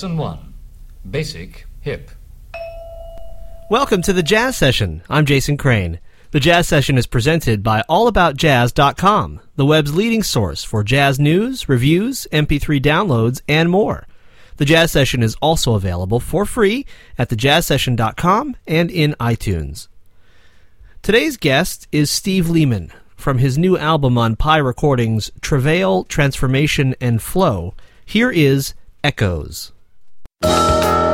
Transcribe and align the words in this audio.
Lesson 0.00 0.16
1 0.16 0.54
Basic 1.10 1.66
Hip. 1.82 2.10
Welcome 3.70 4.00
to 4.00 4.14
the 4.14 4.22
Jazz 4.22 4.56
Session. 4.56 5.02
I'm 5.10 5.26
Jason 5.26 5.58
Crane. 5.58 6.00
The 6.30 6.40
Jazz 6.40 6.66
Session 6.66 6.96
is 6.96 7.06
presented 7.06 7.62
by 7.62 7.84
AllAboutJazz.com, 7.86 9.40
the 9.56 9.66
web's 9.66 9.94
leading 9.94 10.22
source 10.22 10.64
for 10.64 10.82
jazz 10.82 11.20
news, 11.20 11.68
reviews, 11.68 12.26
MP3 12.32 12.80
downloads, 12.80 13.42
and 13.46 13.68
more. 13.68 14.06
The 14.56 14.64
Jazz 14.64 14.90
Session 14.90 15.22
is 15.22 15.36
also 15.42 15.74
available 15.74 16.18
for 16.18 16.46
free 16.46 16.86
at 17.18 17.28
thejazzsession.com 17.28 18.56
and 18.66 18.90
in 18.90 19.14
iTunes. 19.20 19.88
Today's 21.02 21.36
guest 21.36 21.86
is 21.92 22.10
Steve 22.10 22.48
Lehman 22.48 22.90
from 23.16 23.36
his 23.36 23.58
new 23.58 23.76
album 23.76 24.16
on 24.16 24.34
Pi 24.34 24.56
Recordings, 24.56 25.30
Travail, 25.42 26.04
Transformation, 26.04 26.94
and 27.02 27.20
Flow. 27.20 27.74
Here 28.06 28.30
is 28.30 28.72
Echoes. 29.04 29.72
My 30.42 31.09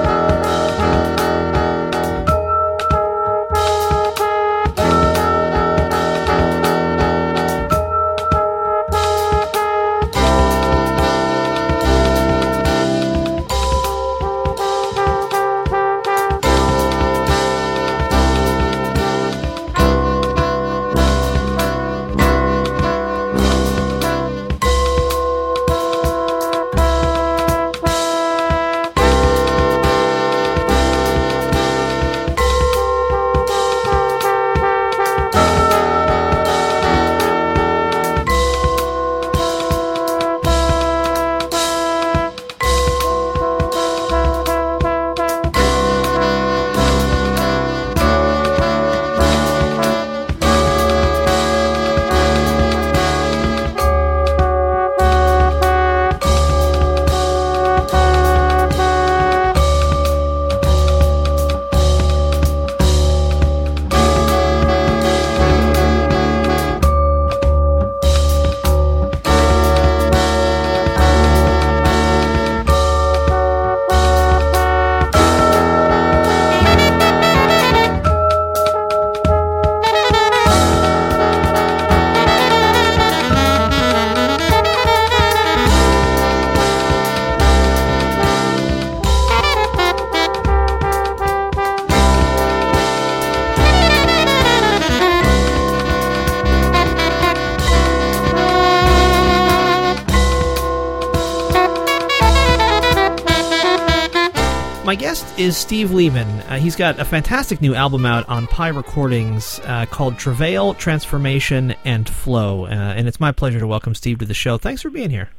is 105.38 105.56
Steve 105.56 105.92
Lehman. 105.92 106.28
Uh, 106.42 106.58
he's 106.58 106.76
got 106.76 106.98
a 106.98 107.04
fantastic 107.04 107.60
new 107.60 107.74
album 107.74 108.06
out 108.06 108.28
on 108.28 108.46
Pi 108.46 108.68
Recordings 108.68 109.60
uh, 109.64 109.86
called 109.86 110.18
Travail, 110.18 110.74
Transformation, 110.74 111.74
and 111.84 112.08
Flow. 112.08 112.66
Uh, 112.66 112.70
and 112.70 113.08
it's 113.08 113.20
my 113.20 113.32
pleasure 113.32 113.58
to 113.60 113.66
welcome 113.66 113.94
Steve 113.94 114.18
to 114.18 114.24
the 114.24 114.34
show. 114.34 114.58
Thanks 114.58 114.82
for 114.82 114.90
being 114.90 115.10
here. 115.10 115.30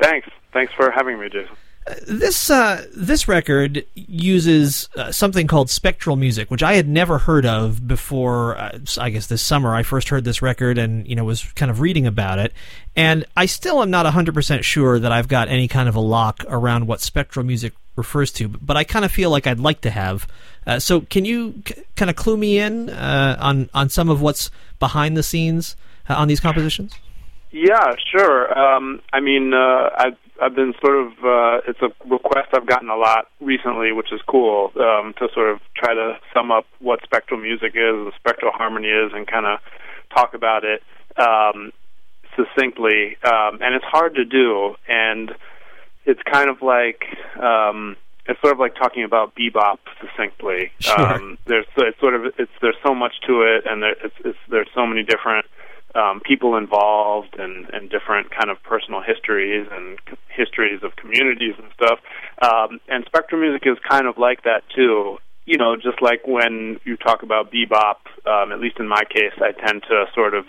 Thanks. 0.00 0.28
Thanks 0.52 0.72
for 0.72 0.90
having 0.90 1.18
me, 1.18 1.28
Jason. 1.28 1.56
This 2.08 2.50
uh, 2.50 2.84
this 2.96 3.28
record 3.28 3.84
uses 3.94 4.88
uh, 4.96 5.12
something 5.12 5.46
called 5.46 5.70
spectral 5.70 6.16
music, 6.16 6.50
which 6.50 6.62
I 6.62 6.74
had 6.74 6.88
never 6.88 7.18
heard 7.18 7.46
of 7.46 7.86
before. 7.86 8.58
Uh, 8.58 8.78
I 8.98 9.10
guess 9.10 9.28
this 9.28 9.40
summer 9.40 9.72
I 9.72 9.84
first 9.84 10.08
heard 10.08 10.24
this 10.24 10.42
record, 10.42 10.78
and 10.78 11.06
you 11.06 11.14
know 11.14 11.24
was 11.24 11.44
kind 11.52 11.70
of 11.70 11.80
reading 11.80 12.04
about 12.04 12.40
it, 12.40 12.52
and 12.96 13.24
I 13.36 13.46
still 13.46 13.82
am 13.82 13.90
not 13.90 14.04
hundred 14.06 14.34
percent 14.34 14.64
sure 14.64 14.98
that 14.98 15.12
I've 15.12 15.28
got 15.28 15.48
any 15.48 15.68
kind 15.68 15.88
of 15.88 15.94
a 15.94 16.00
lock 16.00 16.44
around 16.48 16.88
what 16.88 17.00
spectral 17.00 17.46
music 17.46 17.72
refers 17.94 18.32
to, 18.32 18.48
but 18.48 18.76
I 18.76 18.82
kind 18.82 19.04
of 19.04 19.12
feel 19.12 19.30
like 19.30 19.46
I'd 19.46 19.60
like 19.60 19.80
to 19.82 19.90
have. 19.90 20.26
Uh, 20.66 20.80
so, 20.80 21.02
can 21.02 21.24
you 21.24 21.62
c- 21.66 21.82
kind 21.94 22.10
of 22.10 22.16
clue 22.16 22.36
me 22.36 22.58
in 22.58 22.90
uh, 22.90 23.36
on 23.38 23.70
on 23.74 23.90
some 23.90 24.08
of 24.08 24.20
what's 24.20 24.50
behind 24.80 25.16
the 25.16 25.22
scenes 25.22 25.76
uh, 26.08 26.14
on 26.14 26.26
these 26.26 26.40
compositions? 26.40 26.94
Yeah, 27.52 27.94
sure. 28.10 28.58
Um, 28.58 29.00
I 29.12 29.20
mean, 29.20 29.54
uh, 29.54 29.90
I've 29.96 30.16
I've 30.40 30.54
been 30.54 30.74
sort 30.84 30.96
of 30.96 31.12
uh, 31.24 31.60
it's 31.66 31.80
a 31.80 31.88
request 32.08 32.48
I've 32.52 32.66
gotten 32.66 32.88
a 32.88 32.96
lot 32.96 33.26
recently, 33.40 33.92
which 33.92 34.12
is 34.12 34.20
cool 34.28 34.70
um, 34.76 35.14
to 35.18 35.28
sort 35.34 35.50
of 35.50 35.60
try 35.76 35.94
to 35.94 36.18
sum 36.34 36.50
up 36.50 36.66
what 36.80 37.00
spectral 37.04 37.40
music 37.40 37.72
is, 37.74 37.94
and 37.94 38.12
spectral 38.18 38.52
harmony 38.52 38.88
is, 38.88 39.12
and 39.14 39.26
kind 39.26 39.46
of 39.46 39.58
talk 40.14 40.34
about 40.34 40.64
it 40.64 40.82
um, 41.16 41.72
succinctly. 42.36 43.16
Um, 43.24 43.58
and 43.62 43.74
it's 43.74 43.84
hard 43.84 44.14
to 44.16 44.24
do, 44.24 44.74
and 44.88 45.32
it's 46.04 46.20
kind 46.30 46.50
of 46.50 46.62
like 46.62 47.04
um, 47.42 47.96
it's 48.26 48.40
sort 48.40 48.52
of 48.52 48.58
like 48.58 48.74
talking 48.74 49.04
about 49.04 49.34
bebop 49.34 49.78
succinctly. 50.00 50.72
Sure. 50.80 51.00
Um, 51.00 51.38
there's 51.46 51.66
it's 51.76 51.98
sort 52.00 52.14
of 52.14 52.26
it's 52.38 52.52
there's 52.60 52.76
so 52.84 52.94
much 52.94 53.14
to 53.26 53.42
it, 53.42 53.64
and 53.66 53.82
there, 53.82 53.96
it's, 54.04 54.14
it's 54.24 54.38
there's 54.50 54.68
so 54.74 54.86
many 54.86 55.02
different 55.02 55.46
um, 55.96 56.20
people 56.20 56.56
involved 56.56 57.36
and, 57.38 57.66
and 57.72 57.90
different 57.90 58.30
kind 58.30 58.50
of 58.50 58.62
personal 58.62 59.00
histories 59.00 59.66
and 59.70 59.98
c- 60.08 60.16
histories 60.28 60.82
of 60.82 60.94
communities 60.96 61.54
and 61.58 61.68
stuff. 61.74 61.98
Um, 62.42 62.80
and 62.88 63.04
spectrum 63.06 63.40
music 63.40 63.62
is 63.64 63.78
kind 63.88 64.06
of 64.06 64.18
like 64.18 64.44
that 64.44 64.62
too. 64.74 65.18
You 65.46 65.58
know, 65.58 65.76
just 65.76 66.02
like 66.02 66.26
when 66.26 66.78
you 66.84 66.96
talk 66.96 67.22
about 67.22 67.52
bebop, 67.52 68.04
um, 68.26 68.52
at 68.52 68.60
least 68.60 68.78
in 68.78 68.88
my 68.88 69.02
case, 69.08 69.32
I 69.38 69.52
tend 69.52 69.82
to 69.88 70.04
sort 70.14 70.34
of 70.34 70.44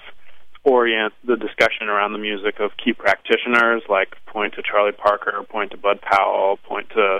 orient 0.63 1.13
the 1.25 1.37
discussion 1.37 1.87
around 1.87 2.11
the 2.11 2.19
music 2.19 2.59
of 2.59 2.71
key 2.83 2.91
practitioners, 2.91 3.83
like 3.87 4.15
point 4.25 4.53
to 4.55 4.61
Charlie 4.61 4.91
Parker, 4.91 5.41
point 5.49 5.71
to 5.71 5.77
Bud 5.77 6.01
Powell, 6.01 6.57
point 6.67 6.89
to 6.89 7.19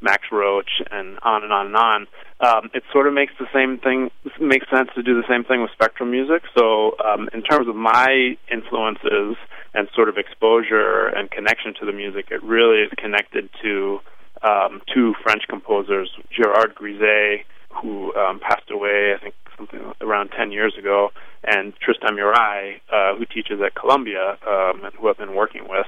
Max 0.00 0.24
Roach, 0.30 0.82
and 0.90 1.18
on 1.22 1.42
and 1.42 1.52
on 1.52 1.66
and 1.66 1.76
on. 1.76 2.06
Um, 2.40 2.70
it 2.72 2.84
sort 2.92 3.06
of 3.06 3.14
makes 3.14 3.32
the 3.38 3.46
same 3.52 3.78
thing 3.78 4.10
makes 4.40 4.66
sense 4.70 4.90
to 4.94 5.02
do 5.02 5.14
the 5.14 5.26
same 5.28 5.44
thing 5.44 5.60
with 5.62 5.70
spectrum 5.72 6.10
music. 6.10 6.42
So, 6.56 6.96
um, 7.04 7.28
in 7.32 7.42
terms 7.42 7.68
of 7.68 7.74
my 7.74 8.36
influences 8.50 9.36
and 9.74 9.88
sort 9.94 10.08
of 10.08 10.16
exposure 10.16 11.08
and 11.08 11.30
connection 11.30 11.74
to 11.80 11.86
the 11.86 11.92
music, 11.92 12.26
it 12.30 12.42
really 12.42 12.82
is 12.82 12.90
connected 12.96 13.50
to 13.62 14.00
um, 14.42 14.82
two 14.94 15.14
French 15.22 15.42
composers, 15.48 16.10
Gerard 16.30 16.74
Grisey, 16.74 17.44
who 17.82 18.14
um, 18.14 18.40
passed 18.40 18.70
away, 18.70 19.14
I 19.14 19.22
think, 19.22 19.34
something 19.56 19.92
around 20.00 20.30
10 20.30 20.52
years 20.52 20.74
ago, 20.78 21.10
and 21.44 21.72
Tristan 21.80 22.14
Murail, 22.16 22.80
uh, 22.92 23.16
who 23.16 23.24
teaches 23.26 23.60
at 23.64 23.74
Columbia 23.74 24.38
um, 24.46 24.84
and 24.84 24.94
who 24.94 25.08
I've 25.08 25.18
been 25.18 25.34
working 25.34 25.68
with 25.68 25.86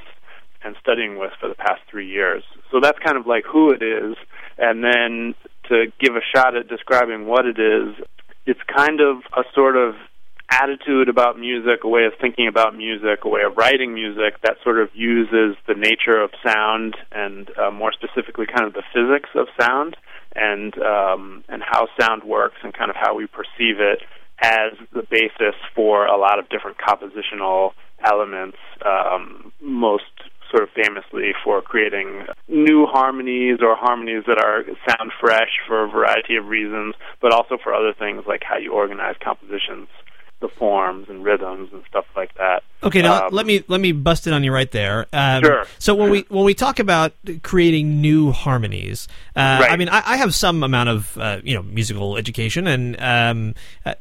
and 0.63 0.77
studying 0.81 1.19
with 1.19 1.33
for 1.41 1.49
the 1.49 1.55
past 1.55 1.81
three 1.91 2.09
years. 2.09 2.43
So 2.71 2.81
that's 2.81 2.99
kind 2.99 3.17
of 3.17 3.27
like 3.27 3.45
who 3.45 3.71
it 3.71 3.83
is. 3.83 4.17
And 4.59 4.85
then 4.85 5.35
to 5.69 5.87
give 5.99 6.17
a 6.17 6.25
shot 6.35 6.57
at 6.57 6.69
describing 6.69 7.27
what 7.27 7.47
it 7.47 7.59
is, 7.59 7.95
it's 8.47 8.61
kind 8.75 9.01
of 9.01 9.19
a 9.37 9.43
sort 9.55 9.77
of 9.77 9.95
attitude 10.51 11.09
about 11.09 11.39
music, 11.39 11.85
a 11.85 11.89
way 11.89 12.05
of 12.05 12.13
thinking 12.21 12.49
about 12.49 12.77
music, 12.77 13.21
a 13.25 13.29
way 13.29 13.43
of 13.43 13.57
writing 13.57 13.95
music 13.95 14.35
that 14.43 14.57
sort 14.65 14.81
of 14.81 14.89
uses 14.95 15.57
the 15.69 15.75
nature 15.75 16.21
of 16.21 16.31
sound 16.45 16.97
and 17.13 17.51
uh, 17.57 17.71
more 17.71 17.93
specifically 17.93 18.47
kind 18.47 18.67
of 18.67 18.73
the 18.73 18.83
physics 18.93 19.31
of 19.37 19.47
sound 19.59 19.97
and 20.35 20.77
um, 20.79 21.45
and 21.49 21.63
how 21.65 21.87
sound 21.99 22.25
works 22.25 22.57
and 22.63 22.75
kind 22.75 22.91
of 22.91 22.97
how 22.97 23.15
we 23.15 23.27
perceive 23.27 23.79
it 23.79 24.03
as 24.43 24.73
the 24.93 25.03
basis 25.11 25.55
for 25.75 26.07
a 26.07 26.19
lot 26.19 26.39
of 26.39 26.49
different 26.49 26.79
compositional 26.79 27.73
elements. 28.05 28.59
Um, 28.85 29.53
most 29.61 30.05
sort 30.51 30.63
of 30.63 30.71
famously 30.71 31.33
for 31.45 31.63
creating 31.63 32.27
new 32.49 32.87
harmonies 32.87 33.59
or 33.63 33.77
harmonies 33.77 34.25
that 34.27 34.39
are 34.39 34.65
sound 34.89 35.13
fresh 35.21 35.51
for 35.67 35.85
a 35.85 35.89
variety 35.89 36.37
of 36.37 36.47
reasons, 36.47 36.95
but 37.21 37.33
also 37.33 37.57
for 37.63 37.73
other 37.73 37.93
things 37.93 38.25
like 38.27 38.43
how 38.43 38.57
you 38.57 38.73
organize 38.73 39.15
compositions 39.23 39.89
the 40.41 40.49
forms 40.49 41.07
and 41.11 41.23
rhythms 41.23 41.69
and 41.71 41.83
stuff 41.87 42.07
like 42.17 42.35
that. 42.37 42.63
Okay, 42.83 43.03
now 43.03 43.27
Um, 43.27 43.35
let 43.35 43.45
me 43.45 43.63
let 43.69 43.79
me 43.79 43.93
bust 43.93 44.27
it 44.27 44.33
on 44.33 44.43
you 44.43 44.53
right 44.53 44.71
there. 44.71 45.07
Um, 45.13 45.45
Sure. 45.45 45.65
So 45.79 45.95
when 45.95 46.11
we 46.11 46.25
when 46.29 46.45
we 46.45 46.55
talk 46.55 46.79
about 46.79 47.13
creating 47.43 48.01
new 48.01 48.33
harmonies, 48.33 49.07
uh, 49.37 49.59
Right. 49.61 49.71
I 49.71 49.77
mean, 49.77 49.91
I, 49.91 50.03
I 50.05 50.17
have 50.17 50.35
some 50.35 50.63
amount 50.63 50.89
of 50.89 51.19
uh, 51.19 51.41
you 51.45 51.55
know 51.55 51.63
musical 51.63 52.17
education, 52.17 52.67
and 52.67 52.99
um, 53.01 53.55
uh, 53.85 53.95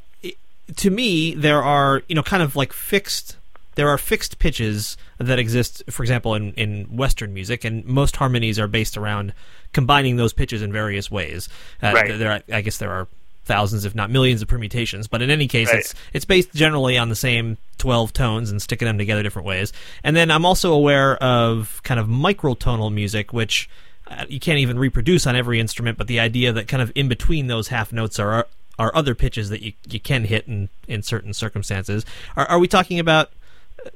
to 0.77 0.89
me, 0.89 1.33
there 1.35 1.61
are 1.61 2.03
you 2.07 2.15
know 2.15 2.23
kind 2.23 2.41
of 2.41 2.55
like 2.55 2.71
fixed. 2.73 3.35
There 3.79 3.87
are 3.87 3.97
fixed 3.97 4.39
pitches 4.39 4.97
that 5.19 5.39
exist, 5.39 5.83
for 5.89 6.03
example, 6.03 6.35
in, 6.35 6.51
in 6.55 6.97
Western 6.97 7.33
music, 7.33 7.63
and 7.63 7.85
most 7.85 8.17
harmonies 8.17 8.59
are 8.59 8.67
based 8.67 8.97
around 8.97 9.31
combining 9.71 10.17
those 10.17 10.33
pitches 10.33 10.61
in 10.61 10.73
various 10.73 11.09
ways. 11.09 11.47
Uh, 11.81 11.93
Right. 11.95 12.17
There, 12.19 12.31
are, 12.31 12.41
I 12.51 12.59
guess 12.59 12.77
there 12.77 12.91
are 12.91 13.07
thousands, 13.45 13.85
if 13.85 13.95
not 13.95 14.09
millions, 14.11 14.41
of 14.41 14.49
permutations. 14.49 15.07
But 15.07 15.21
in 15.21 15.29
any 15.31 15.47
case, 15.47 15.69
Right. 15.69 15.79
it's 15.79 15.95
it's 16.11 16.25
based 16.25 16.53
generally 16.53 16.97
on 16.97 17.07
the 17.07 17.15
same 17.15 17.57
twelve 17.77 18.11
tones 18.11 18.51
and 18.51 18.61
sticking 18.61 18.85
them 18.85 18.97
together 18.97 19.23
different 19.23 19.45
ways. 19.47 19.71
And 20.03 20.13
then 20.13 20.29
I'm 20.29 20.45
also 20.45 20.73
aware 20.73 21.15
of 21.23 21.79
kind 21.83 22.01
of 22.01 22.07
microtonal 22.07 22.91
music, 22.93 23.31
which 23.31 23.69
uh, 24.11 24.25
you 24.27 24.41
can't 24.41 24.59
even 24.59 24.77
reproduce 24.77 25.25
on 25.25 25.37
every 25.37 25.57
instrument. 25.61 25.97
But 25.97 26.07
the 26.07 26.19
idea 26.19 26.51
that 26.51 26.67
kind 26.67 26.83
of 26.83 26.91
in 26.95 27.07
between 27.07 27.47
those 27.47 27.69
half 27.69 27.93
notes 27.93 28.19
are 28.19 28.45
are 28.77 28.91
other 28.95 29.15
pitches 29.15 29.49
that 29.49 29.61
you 29.61 29.71
you 29.89 29.99
can 29.99 30.25
hit 30.25 30.47
in 30.49 30.67
in 30.87 31.01
certain 31.01 31.33
circumstances. 31.33 32.05
Are 32.35 32.45
are 32.45 32.59
we 32.59 32.67
talking 32.67 32.99
about 32.99 33.31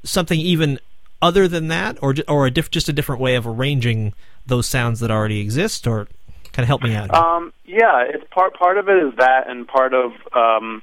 something 0.04 0.38
even 0.38 0.78
other 1.22 1.48
than 1.48 1.68
that, 1.68 1.98
or 2.02 2.14
or 2.28 2.46
a 2.46 2.50
diff- 2.50 2.70
just 2.70 2.88
a 2.88 2.92
different 2.92 3.20
way 3.20 3.34
of 3.34 3.46
arranging 3.46 4.14
those 4.46 4.66
sounds 4.66 5.00
that 5.00 5.10
already 5.10 5.40
exist, 5.40 5.86
or 5.86 6.06
kind 6.52 6.64
of 6.64 6.68
help 6.68 6.82
me 6.82 6.94
out? 6.94 7.12
Um, 7.14 7.52
yeah, 7.64 8.04
it's 8.06 8.24
part 8.30 8.54
part 8.54 8.78
of 8.78 8.88
it 8.88 9.02
is 9.02 9.14
that, 9.16 9.48
and 9.48 9.66
part 9.66 9.94
of 9.94 10.12
um, 10.34 10.82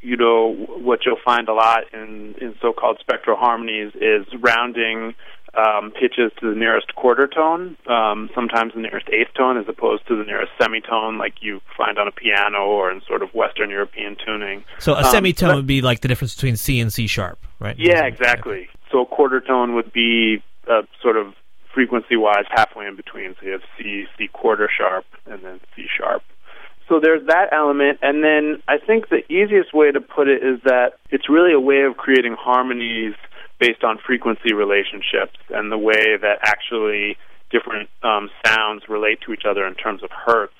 you 0.00 0.16
know 0.16 0.52
what 0.52 1.00
you'll 1.04 1.16
find 1.24 1.48
a 1.48 1.54
lot 1.54 1.84
in 1.92 2.34
in 2.40 2.54
so-called 2.60 2.98
spectral 3.00 3.36
harmonies 3.36 3.92
is 3.94 4.26
rounding 4.40 5.14
um, 5.54 5.90
pitches 5.90 6.32
to 6.40 6.48
the 6.48 6.58
nearest 6.58 6.94
quarter 6.94 7.26
tone, 7.26 7.76
um, 7.86 8.30
sometimes 8.34 8.72
the 8.74 8.80
nearest 8.80 9.08
eighth 9.10 9.34
tone, 9.34 9.58
as 9.58 9.66
opposed 9.68 10.06
to 10.08 10.16
the 10.16 10.24
nearest 10.24 10.52
semitone, 10.60 11.18
like 11.18 11.34
you 11.40 11.60
find 11.76 11.98
on 11.98 12.08
a 12.08 12.12
piano 12.12 12.64
or 12.64 12.90
in 12.90 13.02
sort 13.06 13.22
of 13.22 13.28
Western 13.34 13.68
European 13.68 14.16
tuning. 14.24 14.64
so 14.78 14.94
a 14.94 14.98
um, 14.98 15.04
semitone 15.04 15.50
but- 15.50 15.56
would 15.56 15.66
be 15.66 15.82
like 15.82 16.00
the 16.00 16.08
difference 16.08 16.34
between 16.34 16.56
C 16.56 16.80
and 16.80 16.92
C 16.92 17.06
sharp, 17.06 17.38
right? 17.58 17.78
Yeah, 17.78 18.04
exactly. 18.04 18.68
So 18.90 19.02
a 19.02 19.06
quarter 19.06 19.40
tone 19.40 19.74
would 19.74 19.92
be 19.92 20.42
uh, 20.68 20.82
sort 21.02 21.16
of 21.16 21.34
frequency-wise 21.74 22.44
halfway 22.50 22.86
in 22.86 22.96
between. 22.96 23.34
So 23.40 23.46
you 23.46 23.52
have 23.52 23.62
C, 23.78 24.04
C 24.18 24.28
quarter 24.28 24.68
sharp, 24.74 25.04
and 25.26 25.42
then 25.42 25.60
C 25.74 25.86
sharp. 25.98 26.22
So 26.88 27.00
there's 27.00 27.26
that 27.28 27.52
element, 27.52 28.00
and 28.02 28.22
then 28.22 28.62
I 28.68 28.76
think 28.76 29.08
the 29.08 29.24
easiest 29.32 29.72
way 29.72 29.92
to 29.92 30.00
put 30.00 30.28
it 30.28 30.42
is 30.42 30.60
that 30.64 30.94
it's 31.10 31.28
really 31.28 31.52
a 31.52 31.60
way 31.60 31.82
of 31.82 31.96
creating 31.96 32.36
harmonies 32.38 33.14
based 33.62 33.84
on 33.84 33.96
frequency 34.04 34.52
relationships 34.52 35.38
and 35.50 35.70
the 35.70 35.78
way 35.78 36.18
that 36.20 36.38
actually 36.42 37.16
different 37.52 37.88
um, 38.02 38.28
sounds 38.44 38.82
relate 38.88 39.20
to 39.24 39.32
each 39.32 39.44
other 39.48 39.64
in 39.64 39.74
terms 39.74 40.02
of 40.02 40.10
hertz, 40.10 40.52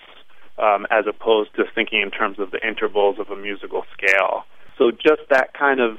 um, 0.57 0.87
as 0.89 1.05
opposed 1.09 1.51
to 1.57 1.65
thinking 1.75 2.01
in 2.01 2.13
terms 2.13 2.39
of 2.39 2.53
the 2.53 2.65
intervals 2.65 3.19
of 3.19 3.29
a 3.31 3.35
musical 3.35 3.83
scale. 3.93 4.45
So 4.79 4.93
just 4.93 5.23
that 5.31 5.53
kind 5.53 5.81
of 5.81 5.99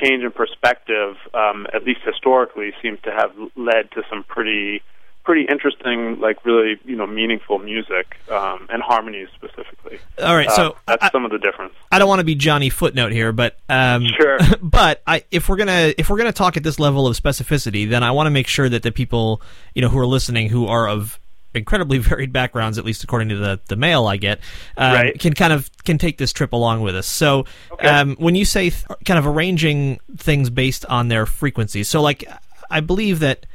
change 0.00 0.22
in 0.22 0.30
perspective, 0.30 1.16
um, 1.34 1.66
at 1.74 1.82
least 1.82 2.00
historically, 2.06 2.70
seems 2.80 3.00
to 3.02 3.10
have 3.10 3.32
led 3.56 3.90
to 3.94 4.02
some 4.08 4.22
pretty 4.22 4.80
pretty 5.24 5.42
interesting, 5.48 6.20
like 6.20 6.44
really 6.44 6.78
you 6.84 6.94
know 6.96 7.06
meaningful 7.06 7.58
music 7.58 8.16
um, 8.30 8.66
and 8.70 8.82
harmonies 8.82 9.28
specifically. 9.34 9.98
All 10.22 10.36
right, 10.36 10.50
so 10.50 10.70
Uh, 10.72 10.74
that's 10.86 11.04
I, 11.04 11.10
some 11.10 11.24
of 11.24 11.30
the 11.30 11.38
difference. 11.38 11.72
I 11.90 11.98
don't 11.98 12.08
want 12.08 12.20
to 12.20 12.24
be 12.24 12.34
Johnny 12.34 12.68
Footnote 12.70 13.12
here, 13.12 13.32
but 13.32 13.58
um, 13.68 14.06
Sure. 14.16 14.38
but 14.62 15.02
I, 15.06 15.24
if 15.30 15.48
we're 15.48 15.56
gonna 15.56 15.94
if 15.98 16.08
we're 16.10 16.18
gonna 16.18 16.32
talk 16.32 16.56
at 16.56 16.62
this 16.62 16.78
level 16.78 17.06
of 17.06 17.16
specificity, 17.20 17.88
then 17.88 18.02
I 18.02 18.10
want 18.12 18.26
to 18.26 18.30
make 18.30 18.46
sure 18.46 18.68
that 18.68 18.82
the 18.82 18.92
people 18.92 19.40
you 19.74 19.82
know 19.82 19.88
who 19.88 19.98
are 19.98 20.06
listening 20.06 20.48
who 20.48 20.66
are 20.66 20.86
of 20.88 21.18
incredibly 21.54 21.98
varied 22.10 22.32
backgrounds, 22.32 22.78
at 22.78 22.84
least 22.84 23.02
according 23.04 23.28
to 23.30 23.36
the 23.36 23.60
the 23.68 23.76
mail 23.76 24.06
I 24.06 24.16
get, 24.18 24.40
um, 24.76 24.92
Right. 24.92 25.18
can 25.18 25.32
kind 25.34 25.52
of 25.52 25.70
can 25.84 25.98
take 25.98 26.18
this 26.18 26.32
trip 26.32 26.52
along 26.52 26.82
with 26.82 26.94
us. 26.96 27.06
So, 27.06 27.46
Okay. 27.72 27.88
um, 27.88 28.16
when 28.16 28.34
you 28.34 28.44
say 28.44 28.70
th- 28.70 28.84
kind 29.04 29.18
of 29.18 29.26
arranging 29.26 30.00
things 30.16 30.50
based 30.50 30.84
on 30.86 31.08
their 31.08 31.24
frequencies, 31.26 31.88
so 31.88 32.02
like 32.02 32.24
I 32.70 32.80
believe 32.80 33.20
that 33.20 33.46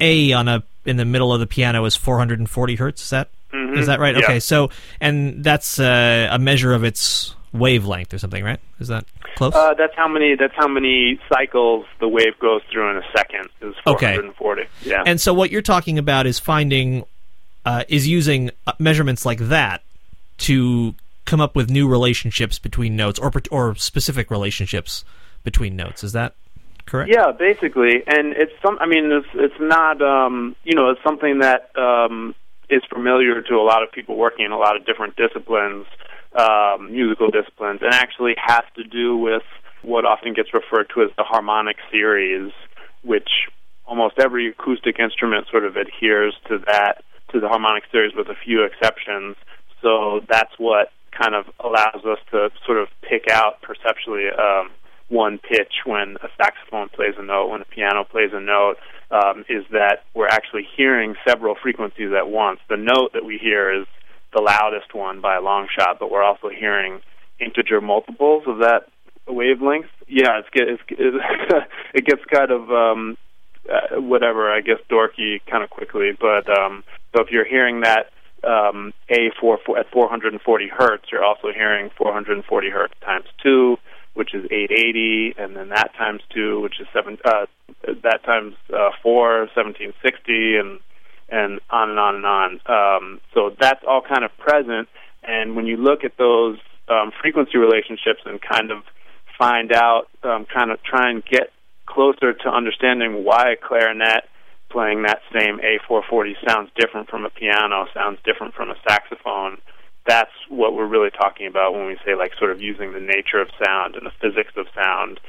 A 0.00 0.32
on 0.32 0.48
a 0.48 0.62
in 0.84 0.96
the 0.96 1.04
middle 1.04 1.32
of 1.32 1.40
the 1.40 1.46
piano 1.46 1.84
is 1.84 1.96
440 1.96 2.74
hertz. 2.76 3.02
Is 3.04 3.10
that 3.10 3.28
is 3.52 3.58
Mhm. 3.58 3.86
that 3.86 4.00
right? 4.00 4.16
Yeah. 4.16 4.24
Okay, 4.24 4.40
so 4.40 4.70
and 5.00 5.42
that's 5.44 5.78
uh, 5.78 6.28
a 6.30 6.38
measure 6.38 6.72
of 6.74 6.82
its 6.84 7.34
wavelength 7.52 8.12
or 8.12 8.18
something, 8.18 8.42
right? 8.42 8.58
Is 8.80 8.88
that 8.88 9.04
close? 9.36 9.54
Uh, 9.54 9.74
that's 9.74 9.94
how 9.94 10.08
many. 10.08 10.34
That's 10.34 10.54
how 10.56 10.66
many 10.68 11.20
cycles 11.32 11.86
the 12.00 12.08
wave 12.08 12.36
goes 12.40 12.62
through 12.72 12.90
in 12.90 12.96
a 12.96 13.02
second. 13.16 13.48
Is 13.60 13.74
Okay. 13.86 14.14
440. 14.14 14.64
Yeah. 14.82 15.02
and 15.06 15.20
so 15.20 15.32
what 15.32 15.50
you're 15.50 15.62
talking 15.62 15.98
about 15.98 16.26
is 16.26 16.38
finding 16.40 17.04
uh, 17.64 17.84
is 17.88 18.06
using 18.08 18.50
uh, 18.66 18.72
measurements 18.78 19.24
like 19.24 19.38
that 19.38 19.82
to 20.38 20.94
come 21.24 21.40
up 21.40 21.56
with 21.56 21.70
new 21.70 21.88
relationships 21.88 22.58
between 22.58 22.96
notes 22.96 23.18
or 23.18 23.32
or 23.50 23.74
specific 23.76 24.30
relationships 24.30 25.04
between 25.44 25.76
notes. 25.76 26.02
Is 26.04 26.12
that 26.12 26.34
correct? 26.86 27.10
Yeah, 27.12 27.32
basically, 27.32 28.02
and 28.06 28.32
it's 28.36 28.52
some. 28.64 28.78
I 28.80 28.86
mean, 28.86 29.10
it's 29.12 29.26
it's 29.34 29.60
not. 29.60 30.00
Um, 30.02 30.56
you 30.64 30.74
know, 30.74 30.90
it's 30.90 31.00
something 31.02 31.40
that 31.40 31.70
um, 31.76 32.34
is 32.70 32.82
familiar 32.92 33.42
to 33.42 33.54
a 33.54 33.64
lot 33.64 33.82
of 33.82 33.92
people 33.92 34.16
working 34.16 34.46
in 34.46 34.52
a 34.52 34.58
lot 34.58 34.76
of 34.76 34.86
different 34.86 35.16
disciplines, 35.16 35.86
um, 36.38 36.92
musical 36.92 37.30
disciplines, 37.30 37.80
and 37.82 37.92
actually 37.92 38.34
has 38.36 38.64
to 38.76 38.84
do 38.84 39.16
with 39.16 39.42
what 39.82 40.04
often 40.04 40.32
gets 40.32 40.54
referred 40.54 40.88
to 40.94 41.02
as 41.02 41.10
the 41.16 41.24
harmonic 41.24 41.76
series, 41.90 42.52
which 43.02 43.28
almost 43.86 44.14
every 44.18 44.48
acoustic 44.48 44.98
instrument 44.98 45.46
sort 45.50 45.64
of 45.64 45.76
adheres 45.76 46.34
to 46.48 46.58
that 46.66 47.04
to 47.32 47.40
the 47.40 47.48
harmonic 47.48 47.84
series 47.90 48.12
with 48.16 48.28
a 48.28 48.34
few 48.44 48.64
exceptions. 48.64 49.36
So 49.82 50.20
that's 50.28 50.52
what 50.58 50.88
kind 51.12 51.34
of 51.34 51.46
allows 51.60 52.04
us 52.04 52.18
to 52.30 52.50
sort 52.66 52.78
of 52.78 52.88
pick 53.02 53.30
out 53.30 53.60
perceptually 53.62 54.28
um, 54.30 54.70
one 55.08 55.38
pitch 55.38 55.84
when 55.84 56.16
a 56.22 56.28
saxophone 56.36 56.88
plays 56.88 57.14
a 57.18 57.22
note, 57.22 57.48
when 57.48 57.60
a 57.60 57.66
piano 57.66 58.04
plays 58.04 58.30
a 58.32 58.40
note, 58.40 58.76
um, 59.10 59.44
is 59.48 59.64
that 59.70 60.04
we're 60.14 60.28
actually 60.28 60.66
hearing 60.76 61.14
several 61.26 61.54
frequencies 61.60 62.10
at 62.16 62.28
once. 62.28 62.60
The 62.68 62.76
note 62.76 63.12
that 63.12 63.24
we 63.24 63.38
hear 63.38 63.80
is 63.80 63.86
the 64.34 64.42
loudest 64.42 64.94
one 64.94 65.20
by 65.20 65.36
a 65.36 65.40
long 65.40 65.68
shot, 65.78 65.98
but 66.00 66.10
we're 66.10 66.22
also 66.22 66.48
hearing 66.48 67.00
integer 67.38 67.80
multiples 67.80 68.44
of 68.46 68.58
that 68.58 68.88
wavelength. 69.28 69.86
Yeah, 70.08 70.40
it's, 70.40 70.48
it's, 70.54 70.82
it's 70.88 71.64
it 71.94 72.06
gets 72.06 72.22
kind 72.32 72.50
of 72.50 72.70
um, 72.70 73.16
uh, 73.70 74.00
whatever, 74.00 74.52
I 74.52 74.60
guess, 74.60 74.78
dorky 74.90 75.40
kind 75.50 75.62
of 75.62 75.70
quickly. 75.70 76.10
But 76.18 76.48
um, 76.50 76.84
so 77.14 77.22
if 77.22 77.30
you're 77.30 77.46
hearing 77.46 77.80
that 77.80 78.10
um, 78.44 78.92
a 79.08 79.30
four, 79.40 79.58
four 79.64 79.78
at 79.78 79.90
440 79.90 80.68
hertz, 80.68 81.04
you're 81.10 81.24
also 81.24 81.48
hearing 81.54 81.90
440 81.96 82.70
hertz 82.70 82.94
times 83.04 83.26
two, 83.42 83.76
which 84.14 84.34
is 84.34 84.44
880, 84.50 85.34
and 85.38 85.56
then 85.56 85.68
that 85.70 85.94
times 85.96 86.22
two, 86.32 86.60
which 86.60 86.80
is 86.80 86.86
seven. 86.92 87.18
Uh, 87.24 87.46
that 88.02 88.24
times 88.24 88.54
uh, 88.72 88.90
four, 89.02 89.40
1760, 89.54 90.56
and 90.56 90.80
and 91.28 91.60
on 91.70 91.90
and 91.90 91.98
on 91.98 92.14
and 92.16 92.26
on. 92.26 92.60
Um, 92.66 93.20
so 93.32 93.54
that's 93.60 93.82
all 93.86 94.02
kind 94.02 94.24
of 94.24 94.36
present. 94.38 94.88
And 95.22 95.56
when 95.56 95.66
you 95.66 95.76
look 95.76 96.04
at 96.04 96.16
those 96.18 96.58
um, 96.88 97.12
frequency 97.20 97.58
relationships 97.58 98.20
and 98.26 98.40
kind 98.40 98.70
of 98.70 98.82
find 99.38 99.72
out, 99.72 100.08
um, 100.22 100.46
kind 100.52 100.70
of 100.70 100.82
try 100.82 101.10
and 101.10 101.24
get 101.24 101.50
closer 101.86 102.32
to 102.32 102.48
understanding 102.48 103.24
why 103.24 103.52
a 103.52 103.56
clarinet 103.56 104.24
playing 104.70 105.02
that 105.02 105.20
same 105.32 105.58
A440 105.58 106.34
sounds 106.46 106.70
different 106.78 107.08
from 107.08 107.24
a 107.24 107.30
piano, 107.30 107.86
sounds 107.94 108.18
different 108.24 108.54
from 108.54 108.70
a 108.70 108.74
saxophone. 108.86 109.58
That's 110.06 110.32
what 110.48 110.74
we're 110.74 110.86
really 110.86 111.10
talking 111.10 111.46
about 111.46 111.72
when 111.72 111.86
we 111.86 111.96
say, 112.04 112.14
like, 112.14 112.32
sort 112.38 112.50
of 112.50 112.60
using 112.60 112.92
the 112.92 113.00
nature 113.00 113.40
of 113.40 113.48
sound 113.64 113.96
and 113.96 114.04
the 114.06 114.12
physics 114.20 114.52
of 114.56 114.66
sound 114.74 115.20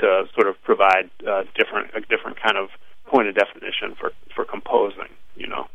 to 0.00 0.24
sort 0.34 0.46
of 0.46 0.60
provide 0.62 1.10
uh, 1.26 1.42
different 1.56 1.90
a 1.94 2.00
different 2.00 2.40
kind 2.40 2.56
of 2.56 2.68
point 3.06 3.28
of 3.28 3.34
definition 3.34 3.96
for 3.98 4.12
for 4.34 4.44
composing. 4.44 5.08
You 5.36 5.48
know. 5.48 5.66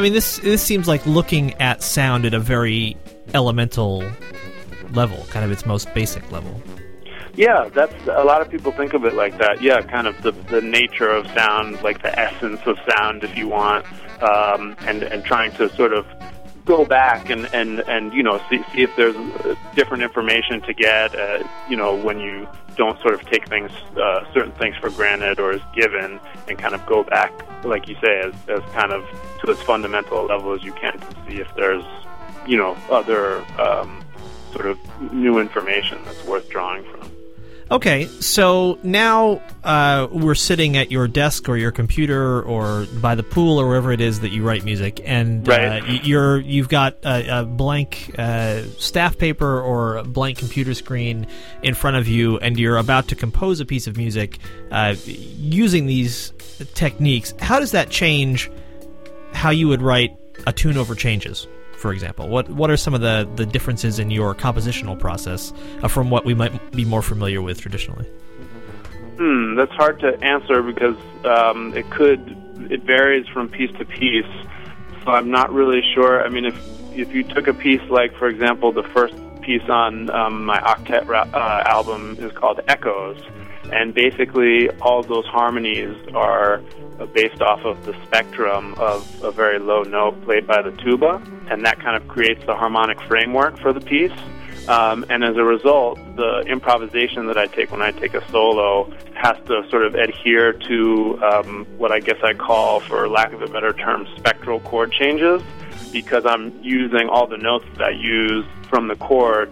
I 0.00 0.02
mean, 0.02 0.14
this 0.14 0.38
this 0.38 0.62
seems 0.62 0.88
like 0.88 1.04
looking 1.04 1.52
at 1.60 1.82
sound 1.82 2.24
at 2.24 2.32
a 2.32 2.40
very 2.40 2.96
elemental 3.34 4.02
level, 4.92 5.26
kind 5.28 5.44
of 5.44 5.50
its 5.50 5.66
most 5.66 5.92
basic 5.92 6.32
level. 6.32 6.62
Yeah, 7.34 7.68
that's 7.68 7.92
a 8.06 8.24
lot 8.24 8.40
of 8.40 8.50
people 8.50 8.72
think 8.72 8.94
of 8.94 9.04
it 9.04 9.12
like 9.12 9.36
that. 9.36 9.60
Yeah, 9.60 9.82
kind 9.82 10.06
of 10.06 10.22
the 10.22 10.32
the 10.32 10.62
nature 10.62 11.10
of 11.10 11.26
sound, 11.32 11.82
like 11.82 12.00
the 12.00 12.18
essence 12.18 12.62
of 12.64 12.78
sound, 12.96 13.24
if 13.24 13.36
you 13.36 13.48
want, 13.48 13.84
um, 14.22 14.74
and 14.86 15.02
and 15.02 15.22
trying 15.22 15.52
to 15.56 15.68
sort 15.76 15.92
of 15.92 16.06
go 16.64 16.86
back 16.86 17.28
and 17.28 17.52
and 17.52 17.80
and 17.80 18.14
you 18.14 18.22
know 18.22 18.40
see 18.48 18.64
see 18.72 18.80
if 18.80 18.96
there's 18.96 19.16
different 19.74 20.02
information 20.02 20.62
to 20.62 20.72
get. 20.72 21.14
Uh, 21.14 21.46
you 21.68 21.76
know, 21.76 21.94
when 21.94 22.20
you 22.20 22.48
don't 22.80 22.98
sort 23.02 23.12
of 23.12 23.20
take 23.26 23.46
things 23.46 23.70
uh, 23.98 24.24
certain 24.32 24.52
things 24.52 24.74
for 24.74 24.88
granted 24.88 25.38
or 25.38 25.52
as 25.52 25.60
given, 25.74 26.18
and 26.48 26.58
kind 26.58 26.74
of 26.74 26.84
go 26.86 27.02
back, 27.02 27.30
like 27.62 27.86
you 27.86 27.96
say, 28.02 28.20
as 28.20 28.32
as 28.48 28.62
kind 28.72 28.90
of 28.90 29.04
to 29.40 29.50
as 29.50 29.60
fundamental 29.60 30.24
a 30.24 30.26
level 30.26 30.54
as 30.54 30.64
you 30.64 30.72
can 30.72 30.98
to 30.98 31.16
see 31.28 31.36
if 31.42 31.54
there's 31.56 31.84
you 32.46 32.56
know 32.56 32.74
other 32.90 33.44
um, 33.60 34.02
sort 34.54 34.64
of 34.64 34.78
new 35.12 35.38
information 35.38 35.98
that's 36.06 36.24
worth 36.24 36.48
drawing 36.48 36.82
from. 36.84 37.09
Okay, 37.70 38.06
so 38.18 38.80
now 38.82 39.40
uh, 39.62 40.08
we're 40.10 40.34
sitting 40.34 40.76
at 40.76 40.90
your 40.90 41.06
desk 41.06 41.48
or 41.48 41.56
your 41.56 41.70
computer 41.70 42.42
or 42.42 42.86
by 43.00 43.14
the 43.14 43.22
pool 43.22 43.60
or 43.60 43.68
wherever 43.68 43.92
it 43.92 44.00
is 44.00 44.20
that 44.20 44.30
you 44.30 44.42
write 44.42 44.64
music, 44.64 45.00
and 45.04 45.46
right. 45.46 45.80
uh, 45.80 45.86
you're 45.86 46.40
you've 46.40 46.68
got 46.68 46.96
a, 47.04 47.42
a 47.42 47.44
blank 47.44 48.12
uh, 48.18 48.64
staff 48.78 49.16
paper 49.18 49.60
or 49.60 49.98
a 49.98 50.04
blank 50.04 50.38
computer 50.38 50.74
screen 50.74 51.28
in 51.62 51.74
front 51.74 51.96
of 51.96 52.08
you, 52.08 52.38
and 52.38 52.58
you're 52.58 52.76
about 52.76 53.06
to 53.06 53.14
compose 53.14 53.60
a 53.60 53.64
piece 53.64 53.86
of 53.86 53.96
music 53.96 54.38
uh, 54.72 54.96
using 55.04 55.86
these 55.86 56.32
techniques. 56.74 57.34
How 57.38 57.60
does 57.60 57.70
that 57.70 57.88
change 57.88 58.50
how 59.32 59.50
you 59.50 59.68
would 59.68 59.80
write 59.80 60.10
a 60.44 60.52
tune 60.52 60.76
over 60.76 60.96
changes? 60.96 61.46
For 61.80 61.92
example? 61.92 62.28
What 62.28 62.48
what 62.50 62.70
are 62.70 62.76
some 62.76 62.94
of 62.94 63.00
the, 63.00 63.28
the 63.36 63.46
differences 63.46 63.98
in 63.98 64.10
your 64.10 64.34
compositional 64.34 64.98
process 64.98 65.52
uh, 65.82 65.88
from 65.88 66.10
what 66.10 66.24
we 66.24 66.34
might 66.34 66.72
be 66.72 66.84
more 66.84 67.02
familiar 67.02 67.40
with 67.40 67.60
traditionally? 67.60 68.04
Hmm, 69.16 69.54
that's 69.56 69.72
hard 69.72 69.98
to 70.00 70.18
answer 70.22 70.62
because 70.62 70.96
um, 71.24 71.74
it 71.76 71.90
could 71.90 72.20
it 72.70 72.82
varies 72.82 73.26
from 73.28 73.48
piece 73.48 73.72
to 73.78 73.84
piece. 73.84 74.26
So 75.04 75.12
I'm 75.12 75.30
not 75.30 75.52
really 75.52 75.82
sure. 75.94 76.22
I 76.22 76.28
mean, 76.28 76.44
if 76.44 76.56
if 76.92 77.14
you 77.14 77.24
took 77.24 77.46
a 77.48 77.54
piece 77.54 77.82
like, 77.88 78.14
for 78.16 78.28
example, 78.28 78.72
the 78.72 78.82
first 78.82 79.14
piece 79.40 79.66
on 79.70 80.10
um, 80.10 80.44
my 80.44 80.60
octet 80.60 81.08
uh, 81.08 81.62
album 81.66 82.16
is 82.18 82.30
called 82.32 82.60
Echoes, 82.68 83.22
and 83.72 83.94
basically 83.94 84.68
all 84.80 85.02
those 85.02 85.26
harmonies 85.26 85.96
are 86.14 86.62
based 87.06 87.40
off 87.40 87.64
of 87.64 87.84
the 87.84 87.94
spectrum 88.04 88.74
of 88.78 89.22
a 89.22 89.30
very 89.30 89.58
low 89.58 89.82
note 89.82 90.22
played 90.24 90.46
by 90.46 90.62
the 90.62 90.72
tuba, 90.82 91.22
and 91.50 91.64
that 91.64 91.80
kind 91.80 91.96
of 91.96 92.06
creates 92.08 92.44
the 92.46 92.54
harmonic 92.54 93.00
framework 93.02 93.58
for 93.58 93.72
the 93.72 93.80
piece. 93.80 94.12
Um, 94.68 95.04
and 95.08 95.24
as 95.24 95.36
a 95.36 95.42
result, 95.42 95.98
the 96.16 96.44
improvisation 96.46 97.26
that 97.26 97.38
I 97.38 97.46
take 97.46 97.72
when 97.72 97.82
I 97.82 97.90
take 97.90 98.14
a 98.14 98.30
solo 98.30 98.92
has 99.14 99.36
to 99.46 99.66
sort 99.70 99.84
of 99.84 99.94
adhere 99.94 100.52
to 100.52 101.18
um, 101.24 101.66
what 101.78 101.90
I 101.90 101.98
guess 101.98 102.18
I 102.22 102.34
call, 102.34 102.80
for 102.80 103.08
lack 103.08 103.32
of 103.32 103.42
a 103.42 103.48
better 103.48 103.72
term, 103.72 104.06
spectral 104.16 104.60
chord 104.60 104.92
changes, 104.92 105.42
because 105.92 106.24
I'm 106.26 106.56
using 106.62 107.08
all 107.08 107.26
the 107.26 107.38
notes 107.38 107.64
that 107.78 107.82
I 107.82 107.90
use 107.90 108.44
from 108.68 108.86
the 108.86 108.96
chord 108.96 109.50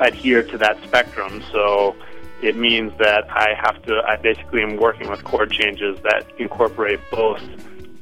adhere 0.00 0.42
to 0.42 0.58
that 0.58 0.82
spectrum. 0.82 1.42
So 1.52 1.94
it 2.42 2.56
means 2.56 2.92
that 2.98 3.30
I 3.30 3.54
have 3.54 3.82
to, 3.84 4.02
I 4.06 4.16
basically 4.16 4.62
am 4.62 4.76
working 4.76 5.08
with 5.10 5.24
chord 5.24 5.50
changes 5.50 5.98
that 6.02 6.26
incorporate 6.38 7.00
both 7.10 7.40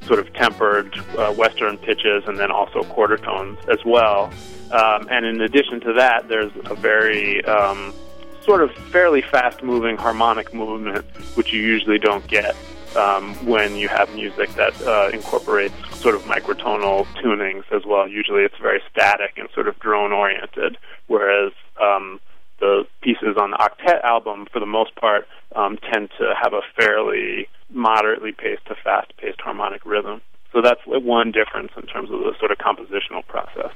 sort 0.06 0.18
of 0.18 0.32
tempered 0.34 0.94
uh, 1.16 1.32
Western 1.32 1.78
pitches 1.78 2.24
and 2.26 2.38
then 2.38 2.50
also 2.50 2.82
quarter 2.82 3.16
tones 3.16 3.58
as 3.70 3.78
well. 3.84 4.32
Um, 4.70 5.08
and 5.10 5.24
in 5.24 5.40
addition 5.40 5.80
to 5.80 5.92
that, 5.94 6.28
there's 6.28 6.52
a 6.64 6.74
very 6.74 7.44
um, 7.44 7.94
sort 8.42 8.62
of 8.62 8.72
fairly 8.72 9.22
fast 9.22 9.62
moving 9.62 9.96
harmonic 9.96 10.52
movement, 10.52 11.04
which 11.36 11.52
you 11.52 11.60
usually 11.60 11.98
don't 11.98 12.26
get 12.26 12.54
um, 12.96 13.34
when 13.46 13.76
you 13.76 13.88
have 13.88 14.12
music 14.14 14.50
that 14.54 14.80
uh, 14.82 15.10
incorporates 15.12 15.74
sort 15.98 16.14
of 16.14 16.22
microtonal 16.22 17.06
tunings 17.22 17.64
as 17.72 17.84
well. 17.86 18.08
Usually 18.08 18.42
it's 18.42 18.58
very 18.60 18.82
static 18.90 19.38
and 19.38 19.48
sort 19.54 19.68
of 19.68 19.78
drone 19.78 20.12
oriented, 20.12 20.76
whereas 21.06 21.52
um, 21.80 22.20
the 22.64 22.86
pieces 23.02 23.36
on 23.38 23.50
the 23.50 23.58
octet 23.58 24.02
album, 24.02 24.46
for 24.50 24.58
the 24.58 24.66
most 24.66 24.94
part, 24.96 25.28
um, 25.54 25.78
tend 25.92 26.08
to 26.18 26.34
have 26.40 26.54
a 26.54 26.62
fairly 26.78 27.48
moderately 27.70 28.32
paced 28.32 28.64
to 28.66 28.74
fast 28.82 29.14
paced 29.18 29.40
harmonic 29.40 29.84
rhythm. 29.84 30.20
So 30.52 30.62
that's 30.62 30.80
one 30.86 31.32
difference 31.32 31.72
in 31.76 31.82
terms 31.82 32.10
of 32.10 32.20
the 32.20 32.32
sort 32.38 32.52
of 32.52 32.58
compositional 32.58 33.26
process. 33.26 33.72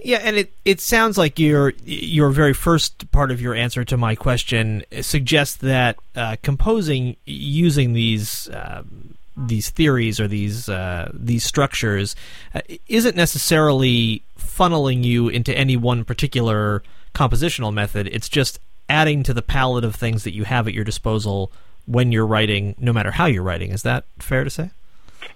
Yeah, 0.00 0.18
and 0.18 0.36
it, 0.36 0.52
it 0.64 0.80
sounds 0.80 1.16
like 1.16 1.38
your 1.38 1.72
your 1.84 2.30
very 2.30 2.52
first 2.52 3.10
part 3.12 3.30
of 3.30 3.40
your 3.40 3.54
answer 3.54 3.84
to 3.84 3.96
my 3.96 4.14
question 4.16 4.84
suggests 5.00 5.56
that 5.58 5.96
uh, 6.16 6.36
composing 6.42 7.16
using 7.24 7.92
these 7.92 8.48
uh, 8.48 8.82
these 9.36 9.70
theories 9.70 10.18
or 10.18 10.26
these 10.26 10.68
uh, 10.68 11.10
these 11.14 11.44
structures 11.44 12.16
uh, 12.54 12.60
isn't 12.88 13.16
necessarily 13.16 14.22
funneling 14.38 15.04
you 15.04 15.28
into 15.28 15.56
any 15.56 15.76
one 15.76 16.04
particular 16.04 16.82
compositional 17.16 17.72
method. 17.72 18.08
It's 18.12 18.28
just 18.28 18.58
adding 18.88 19.22
to 19.24 19.32
the 19.32 19.42
palette 19.42 19.84
of 19.84 19.94
things 19.94 20.24
that 20.24 20.34
you 20.34 20.44
have 20.44 20.68
at 20.68 20.74
your 20.74 20.84
disposal 20.84 21.50
when 21.86 22.12
you're 22.12 22.26
writing, 22.26 22.74
no 22.78 22.92
matter 22.92 23.10
how 23.12 23.26
you're 23.26 23.42
writing. 23.42 23.70
Is 23.70 23.82
that 23.82 24.04
fair 24.18 24.44
to 24.44 24.50
say? 24.50 24.70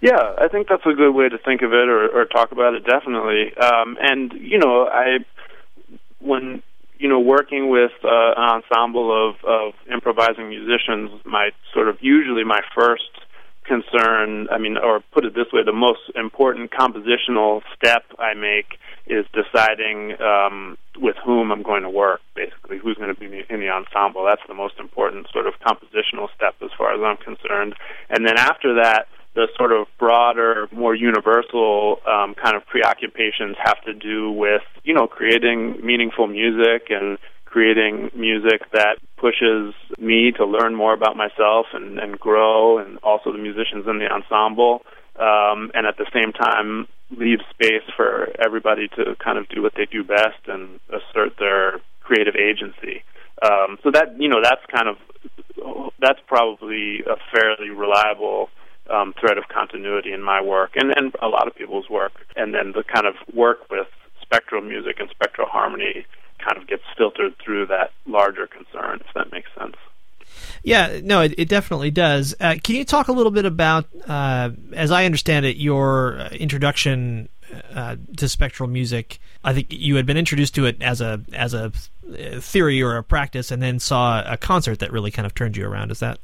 Yeah, 0.00 0.34
I 0.38 0.48
think 0.48 0.68
that's 0.68 0.84
a 0.86 0.92
good 0.92 1.12
way 1.12 1.28
to 1.28 1.38
think 1.38 1.62
of 1.62 1.72
it 1.72 1.88
or, 1.88 2.08
or 2.08 2.24
talk 2.26 2.52
about 2.52 2.74
it. 2.74 2.84
Definitely. 2.84 3.56
Um, 3.56 3.96
and 4.00 4.32
you 4.32 4.58
know, 4.58 4.86
I 4.86 5.18
when 6.20 6.62
you 6.98 7.08
know 7.08 7.18
working 7.20 7.70
with 7.70 7.92
uh, 8.04 8.32
an 8.36 8.62
ensemble 8.62 9.30
of, 9.30 9.36
of 9.44 9.72
improvising 9.90 10.48
musicians, 10.48 11.10
my 11.24 11.50
sort 11.72 11.88
of 11.88 11.96
usually 12.00 12.44
my 12.44 12.60
first 12.74 13.10
concern, 13.70 14.48
I 14.50 14.58
mean, 14.58 14.76
or 14.76 14.98
put 15.14 15.24
it 15.24 15.34
this 15.34 15.46
way, 15.52 15.62
the 15.64 15.72
most 15.72 16.00
important 16.16 16.72
compositional 16.72 17.62
step 17.76 18.02
I 18.18 18.34
make 18.34 18.78
is 19.06 19.24
deciding 19.30 20.20
um, 20.20 20.76
with 20.98 21.14
whom 21.24 21.52
I'm 21.52 21.62
going 21.62 21.84
to 21.84 21.90
work, 21.90 22.20
basically, 22.34 22.78
who's 22.78 22.96
going 22.96 23.14
to 23.14 23.20
be 23.20 23.26
in 23.48 23.60
the 23.60 23.70
ensemble. 23.70 24.24
That's 24.24 24.42
the 24.48 24.54
most 24.54 24.74
important 24.78 25.28
sort 25.32 25.46
of 25.46 25.54
compositional 25.66 26.26
step 26.34 26.56
as 26.62 26.70
far 26.76 26.94
as 26.94 27.00
I'm 27.00 27.16
concerned. 27.22 27.74
And 28.08 28.26
then 28.26 28.36
after 28.36 28.74
that, 28.82 29.06
the 29.34 29.46
sort 29.56 29.70
of 29.72 29.86
broader, 29.98 30.66
more 30.72 30.94
universal 30.94 32.00
um, 32.06 32.34
kind 32.34 32.56
of 32.56 32.66
preoccupations 32.66 33.56
have 33.62 33.80
to 33.84 33.94
do 33.94 34.32
with, 34.32 34.62
you 34.82 34.92
know, 34.92 35.06
creating 35.06 35.84
meaningful 35.86 36.26
music 36.26 36.90
and 36.90 37.16
creating 37.50 38.10
music 38.14 38.62
that 38.72 38.96
pushes 39.16 39.74
me 39.98 40.32
to 40.36 40.46
learn 40.46 40.74
more 40.74 40.94
about 40.94 41.16
myself 41.16 41.66
and, 41.74 41.98
and 41.98 42.18
grow, 42.18 42.78
and 42.78 42.98
also 43.02 43.32
the 43.32 43.38
musicians 43.38 43.86
in 43.88 43.98
the 43.98 44.06
ensemble. 44.06 44.82
Um, 45.18 45.70
and 45.74 45.84
at 45.84 45.98
the 45.98 46.06
same 46.14 46.32
time, 46.32 46.86
leave 47.10 47.40
space 47.50 47.82
for 47.96 48.28
everybody 48.38 48.88
to 48.96 49.16
kind 49.22 49.36
of 49.36 49.48
do 49.48 49.62
what 49.62 49.74
they 49.76 49.84
do 49.84 50.04
best 50.04 50.46
and 50.46 50.78
assert 50.88 51.36
their 51.38 51.80
creative 52.00 52.36
agency. 52.36 53.02
Um, 53.42 53.78
so 53.82 53.90
that 53.90 54.14
you 54.18 54.28
know 54.28 54.40
that's 54.42 54.64
kind 54.70 54.88
of 54.88 54.96
that's 56.00 56.20
probably 56.26 57.00
a 57.00 57.16
fairly 57.32 57.70
reliable 57.70 58.48
um, 58.88 59.12
thread 59.20 59.38
of 59.38 59.44
continuity 59.48 60.12
in 60.12 60.22
my 60.22 60.40
work 60.40 60.72
and, 60.74 60.92
and 60.96 61.12
a 61.22 61.28
lot 61.28 61.46
of 61.46 61.54
people's 61.54 61.88
work. 61.90 62.12
And 62.36 62.54
then 62.54 62.72
the 62.72 62.84
kind 62.84 63.06
of 63.06 63.14
work 63.34 63.70
with 63.70 63.86
spectral 64.22 64.62
music 64.62 64.96
and 65.00 65.08
spectral 65.10 65.48
harmony 65.48 66.06
kind 66.44 66.56
of 66.56 66.66
gets 66.66 66.82
filtered 66.96 67.34
through 67.38 67.66
that 67.66 67.92
larger 68.06 68.46
concern, 68.46 69.00
if 69.06 69.14
that 69.14 69.32
makes 69.32 69.50
sense. 69.58 69.76
Yeah, 70.62 71.00
no, 71.02 71.22
it, 71.22 71.34
it 71.38 71.48
definitely 71.48 71.90
does. 71.90 72.34
Uh, 72.40 72.56
can 72.62 72.76
you 72.76 72.84
talk 72.84 73.08
a 73.08 73.12
little 73.12 73.32
bit 73.32 73.44
about, 73.44 73.86
uh, 74.06 74.50
as 74.72 74.90
I 74.90 75.04
understand 75.04 75.46
it, 75.46 75.56
your 75.56 76.20
uh, 76.20 76.28
introduction 76.30 77.28
uh, 77.74 77.96
to 78.16 78.28
spectral 78.28 78.68
music? 78.68 79.18
I 79.42 79.54
think 79.54 79.68
you 79.70 79.96
had 79.96 80.06
been 80.06 80.16
introduced 80.16 80.54
to 80.56 80.66
it 80.66 80.80
as 80.82 81.00
a 81.00 81.22
as 81.32 81.54
a 81.54 81.72
uh, 82.08 82.40
theory 82.40 82.82
or 82.82 82.96
a 82.96 83.02
practice, 83.02 83.50
and 83.50 83.62
then 83.62 83.78
saw 83.78 84.22
a 84.30 84.36
concert 84.36 84.78
that 84.80 84.92
really 84.92 85.10
kind 85.10 85.26
of 85.26 85.34
turned 85.34 85.56
you 85.56 85.66
around. 85.66 85.90
Is 85.90 86.00
that 86.00 86.18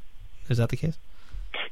is 0.49 0.59
that 0.59 0.69
the 0.69 0.77
case? 0.77 0.99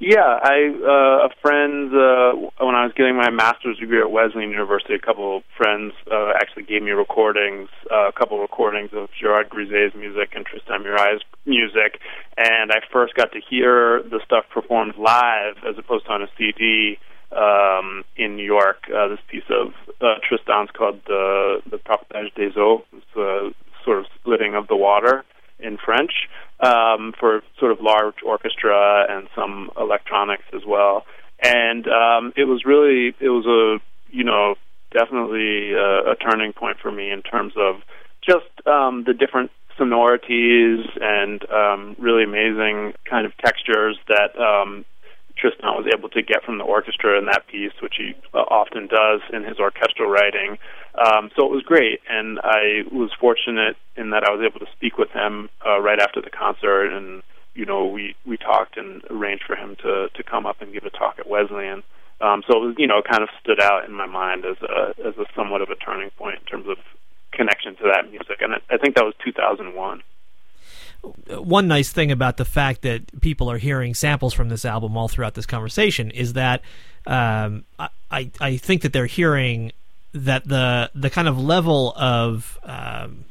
Yeah, 0.00 0.38
I 0.42 0.74
uh, 0.82 1.28
a 1.28 1.30
friend 1.40 1.92
uh, 1.94 2.32
when 2.58 2.74
I 2.74 2.84
was 2.84 2.92
getting 2.96 3.16
my 3.16 3.30
master's 3.30 3.78
degree 3.78 4.00
at 4.00 4.10
Wesleyan 4.10 4.50
University, 4.50 4.94
a 4.94 4.98
couple 4.98 5.36
of 5.36 5.42
friends 5.56 5.92
uh, 6.10 6.32
actually 6.34 6.64
gave 6.64 6.82
me 6.82 6.90
recordings, 6.90 7.68
uh, 7.90 8.08
a 8.08 8.12
couple 8.12 8.36
of 8.38 8.42
recordings 8.42 8.90
of 8.92 9.08
Gerard 9.18 9.48
Grisey's 9.48 9.94
music 9.94 10.32
and 10.34 10.44
Tristan 10.44 10.82
Murail's 10.82 11.22
music, 11.46 12.00
and 12.36 12.72
I 12.72 12.80
first 12.92 13.14
got 13.14 13.32
to 13.32 13.40
hear 13.40 14.02
the 14.02 14.20
stuff 14.24 14.44
performed 14.52 14.94
live 14.98 15.56
as 15.68 15.78
opposed 15.78 16.06
to 16.06 16.12
on 16.12 16.22
a 16.22 16.28
CD 16.36 16.98
um, 17.30 18.04
in 18.16 18.36
New 18.36 18.46
York. 18.46 18.90
Uh, 18.94 19.08
this 19.08 19.20
piece 19.28 19.48
of 19.48 19.74
uh, 20.00 20.16
Tristan's 20.26 20.70
called 20.72 21.00
the 21.06 21.62
the 21.70 21.78
Partage 21.78 22.34
des 22.34 22.58
Eaux, 22.58 22.84
a 23.16 23.50
sort 23.84 23.98
of 23.98 24.06
splitting 24.18 24.54
of 24.54 24.66
the 24.66 24.76
water 24.76 25.24
in 25.64 25.78
French 25.78 26.12
um, 26.61 27.12
for 27.18 27.42
sort 27.59 27.73
of 27.73 27.78
large 27.80 28.16
orchestra 28.25 29.06
and 29.09 29.28
some 29.35 29.71
electronics 29.78 30.44
as 30.54 30.62
well. 30.66 31.04
And 31.42 31.87
um, 31.88 32.33
it 32.37 32.44
was 32.44 32.64
really 32.64 33.14
it 33.21 33.28
was 33.28 33.47
a 33.47 33.83
you 34.14 34.25
know 34.25 34.54
definitely 34.92 35.73
a, 35.73 36.12
a 36.12 36.16
turning 36.16 36.52
point 36.52 36.78
for 36.80 36.92
me 36.92 37.11
in 37.11 37.23
terms 37.23 37.52
of 37.56 37.76
just 38.23 38.66
um, 38.66 39.04
the 39.04 39.12
different 39.12 39.50
sonorities 39.76 40.87
and 41.00 41.44
um, 41.50 41.97
really 41.99 42.25
amazing 42.25 42.94
kind 43.09 43.26
of 43.26 43.37
textures 43.38 43.99
that 44.09 44.38
um, 44.40 44.85
Tristan 45.44 45.76
was 45.76 45.84
able 45.92 46.08
to 46.08 46.22
get 46.22 46.42
from 46.42 46.56
the 46.56 46.64
orchestra 46.64 47.18
in 47.18 47.26
that 47.26 47.46
piece, 47.48 47.76
which 47.82 47.96
he 47.98 48.14
uh, 48.32 48.38
often 48.48 48.86
does 48.86 49.20
in 49.30 49.44
his 49.44 49.58
orchestral 49.58 50.08
writing. 50.08 50.56
Um, 50.96 51.28
so 51.36 51.44
it 51.44 51.52
was 51.52 51.62
great, 51.62 52.00
and 52.08 52.40
I 52.42 52.88
was 52.90 53.10
fortunate 53.20 53.76
in 53.94 54.08
that 54.10 54.24
I 54.24 54.32
was 54.32 54.40
able 54.40 54.64
to 54.64 54.72
speak 54.72 54.96
with 54.96 55.10
him 55.10 55.50
uh, 55.60 55.80
right 55.80 56.00
after 56.00 56.22
the 56.22 56.30
concert, 56.30 56.96
and 56.96 57.22
you 57.52 57.66
know 57.66 57.84
we 57.84 58.16
we 58.24 58.38
talked 58.38 58.78
and 58.78 59.02
arranged 59.10 59.44
for 59.44 59.54
him 59.54 59.76
to 59.84 60.08
to 60.08 60.22
come 60.22 60.46
up 60.46 60.62
and 60.62 60.72
give 60.72 60.84
a 60.84 60.90
talk 60.90 61.18
at 61.18 61.28
Wesleyan. 61.28 61.82
Um, 62.22 62.42
so 62.48 62.56
it 62.56 62.64
was, 62.64 62.74
you 62.78 62.86
know, 62.86 63.02
kind 63.02 63.22
of 63.22 63.28
stood 63.42 63.60
out 63.60 63.84
in 63.84 63.92
my 63.92 64.06
mind 64.06 64.46
as 64.46 64.56
a 64.62 64.94
as 65.04 65.14
a 65.18 65.26
somewhat 65.36 65.60
of 65.60 65.68
a 65.68 65.76
turning 65.76 66.08
point 66.16 66.38
in 66.40 66.46
terms 66.46 66.68
of 66.70 66.78
connection 67.32 67.76
to 67.76 67.92
that 67.92 68.08
music, 68.10 68.40
and 68.40 68.54
I, 68.54 68.60
I 68.70 68.78
think 68.78 68.94
that 68.96 69.04
was 69.04 69.14
2001 69.22 70.00
one 71.28 71.68
nice 71.68 71.92
thing 71.92 72.11
about 72.11 72.37
the 72.37 72.44
fact 72.44 72.82
that 72.82 73.20
people 73.20 73.50
are 73.50 73.58
hearing 73.58 73.94
samples 73.94 74.34
from 74.34 74.49
this 74.49 74.64
album 74.64 74.96
all 74.96 75.08
throughout 75.08 75.34
this 75.34 75.46
conversation 75.46 76.11
is 76.11 76.34
that 76.34 76.62
um, 77.06 77.64
I 77.78 78.30
I 78.40 78.56
think 78.56 78.82
that 78.82 78.92
they're 78.92 79.06
hearing 79.06 79.73
that 80.12 80.46
the 80.46 80.90
the 80.94 81.11
kind 81.11 81.28
of 81.28 81.38
level 81.38 81.92
of 81.96 82.58
um, 82.62 83.25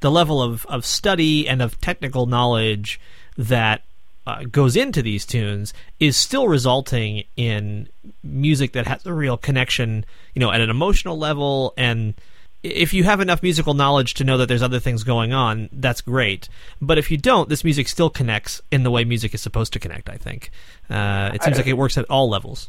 the 0.00 0.10
level 0.10 0.42
of, 0.42 0.66
of 0.66 0.84
study 0.84 1.48
and 1.48 1.62
of 1.62 1.80
technical 1.80 2.26
knowledge 2.26 3.00
that 3.36 3.82
uh, 4.26 4.44
goes 4.44 4.76
into 4.76 5.02
these 5.02 5.24
tunes 5.24 5.72
is 5.98 6.16
still 6.16 6.48
resulting 6.48 7.24
in 7.36 7.88
music 8.22 8.72
that 8.72 8.86
has 8.86 9.04
a 9.06 9.12
real 9.12 9.36
connection, 9.36 10.04
you 10.34 10.40
know, 10.40 10.52
at 10.52 10.60
an 10.60 10.70
emotional 10.70 11.18
level 11.18 11.72
and 11.76 12.14
if 12.62 12.92
you 12.92 13.04
have 13.04 13.20
enough 13.20 13.42
musical 13.42 13.74
knowledge 13.74 14.14
to 14.14 14.24
know 14.24 14.36
that 14.38 14.46
there's 14.46 14.62
other 14.62 14.80
things 14.80 15.04
going 15.04 15.32
on, 15.32 15.68
that's 15.72 16.00
great. 16.00 16.48
But 16.80 16.98
if 16.98 17.10
you 17.10 17.16
don't, 17.16 17.48
this 17.48 17.64
music 17.64 17.88
still 17.88 18.10
connects 18.10 18.60
in 18.70 18.82
the 18.82 18.90
way 18.90 19.04
music 19.04 19.34
is 19.34 19.40
supposed 19.40 19.72
to 19.74 19.78
connect. 19.78 20.08
I 20.08 20.16
think 20.16 20.50
uh, 20.90 21.30
it 21.34 21.42
seems 21.42 21.56
I, 21.56 21.60
like 21.60 21.68
it 21.68 21.74
works 21.74 21.96
at 21.96 22.04
all 22.06 22.28
levels. 22.28 22.68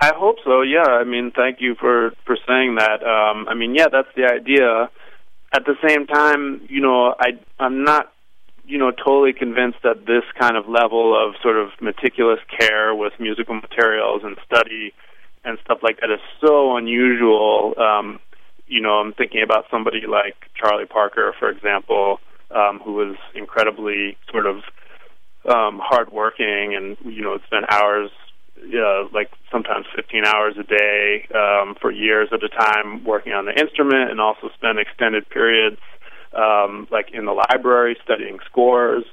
I 0.00 0.12
hope 0.16 0.36
so. 0.44 0.62
Yeah. 0.62 0.82
I 0.82 1.04
mean, 1.04 1.30
thank 1.30 1.60
you 1.60 1.76
for 1.76 2.12
for 2.26 2.36
saying 2.46 2.76
that. 2.76 3.02
Um, 3.04 3.46
I 3.48 3.54
mean, 3.54 3.74
yeah, 3.74 3.86
that's 3.90 4.08
the 4.16 4.24
idea. 4.24 4.90
At 5.52 5.64
the 5.66 5.76
same 5.86 6.06
time, 6.06 6.66
you 6.68 6.80
know, 6.80 7.14
I 7.18 7.38
I'm 7.60 7.84
not 7.84 8.12
you 8.64 8.78
know 8.78 8.90
totally 8.90 9.32
convinced 9.32 9.78
that 9.84 10.06
this 10.06 10.24
kind 10.38 10.56
of 10.56 10.68
level 10.68 11.14
of 11.14 11.34
sort 11.42 11.56
of 11.56 11.70
meticulous 11.80 12.40
care 12.58 12.94
with 12.94 13.12
musical 13.20 13.54
materials 13.54 14.22
and 14.24 14.36
study 14.44 14.92
and 15.44 15.58
stuff 15.64 15.78
like 15.82 16.00
that 16.00 16.10
is 16.10 16.20
so 16.40 16.76
unusual. 16.76 17.74
Um, 17.78 18.18
you 18.72 18.80
know, 18.80 18.94
I'm 18.94 19.12
thinking 19.12 19.42
about 19.42 19.66
somebody 19.70 20.06
like 20.08 20.34
Charlie 20.54 20.86
Parker, 20.86 21.34
for 21.38 21.50
example, 21.50 22.20
um, 22.50 22.80
who 22.82 22.94
was 22.94 23.16
incredibly 23.34 24.16
sort 24.30 24.46
of 24.46 24.56
um, 25.44 25.78
hardworking 25.82 26.74
and 26.74 26.96
you 27.04 27.20
know 27.20 27.38
spent 27.46 27.66
hours, 27.70 28.10
uh, 28.58 29.08
like 29.12 29.30
sometimes 29.50 29.84
15 29.94 30.24
hours 30.24 30.54
a 30.58 30.62
day 30.62 31.28
um, 31.34 31.74
for 31.82 31.92
years 31.92 32.30
at 32.32 32.42
a 32.42 32.48
time 32.48 33.04
working 33.04 33.34
on 33.34 33.44
the 33.44 33.52
instrument, 33.60 34.10
and 34.10 34.22
also 34.22 34.48
spent 34.54 34.78
extended 34.78 35.28
periods 35.28 35.80
um, 36.34 36.88
like 36.90 37.10
in 37.12 37.26
the 37.26 37.32
library 37.32 37.98
studying 38.02 38.38
scores 38.46 39.04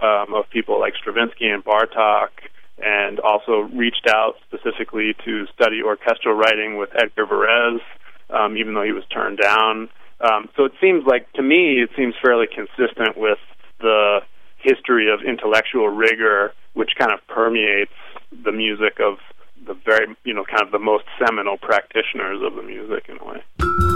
um, 0.00 0.34
of 0.34 0.48
people 0.50 0.78
like 0.78 0.94
Stravinsky 0.94 1.48
and 1.48 1.64
Bartok. 1.64 2.28
And 2.82 3.20
also 3.20 3.68
reached 3.74 4.06
out 4.08 4.36
specifically 4.48 5.14
to 5.26 5.46
study 5.52 5.82
orchestral 5.82 6.34
writing 6.34 6.78
with 6.78 6.88
Edgar 6.96 7.26
Varèse, 7.26 7.82
um, 8.32 8.56
even 8.56 8.74
though 8.74 8.82
he 8.82 8.92
was 8.92 9.04
turned 9.12 9.38
down. 9.38 9.88
Um, 10.20 10.48
so 10.56 10.64
it 10.64 10.72
seems 10.80 11.04
like, 11.06 11.32
to 11.34 11.42
me, 11.42 11.82
it 11.82 11.90
seems 11.96 12.14
fairly 12.22 12.46
consistent 12.46 13.16
with 13.16 13.38
the 13.80 14.20
history 14.58 15.10
of 15.10 15.20
intellectual 15.26 15.88
rigor, 15.88 16.52
which 16.74 16.90
kind 16.98 17.12
of 17.12 17.20
permeates 17.26 17.92
the 18.44 18.52
music 18.52 19.00
of 19.00 19.18
the 19.66 19.74
very, 19.84 20.14
you 20.24 20.34
know, 20.34 20.44
kind 20.44 20.62
of 20.62 20.70
the 20.70 20.78
most 20.78 21.04
seminal 21.24 21.56
practitioners 21.56 22.40
of 22.42 22.54
the 22.54 22.62
music 22.62 23.08
in 23.08 23.18
a 23.18 23.24
way. 23.24 23.89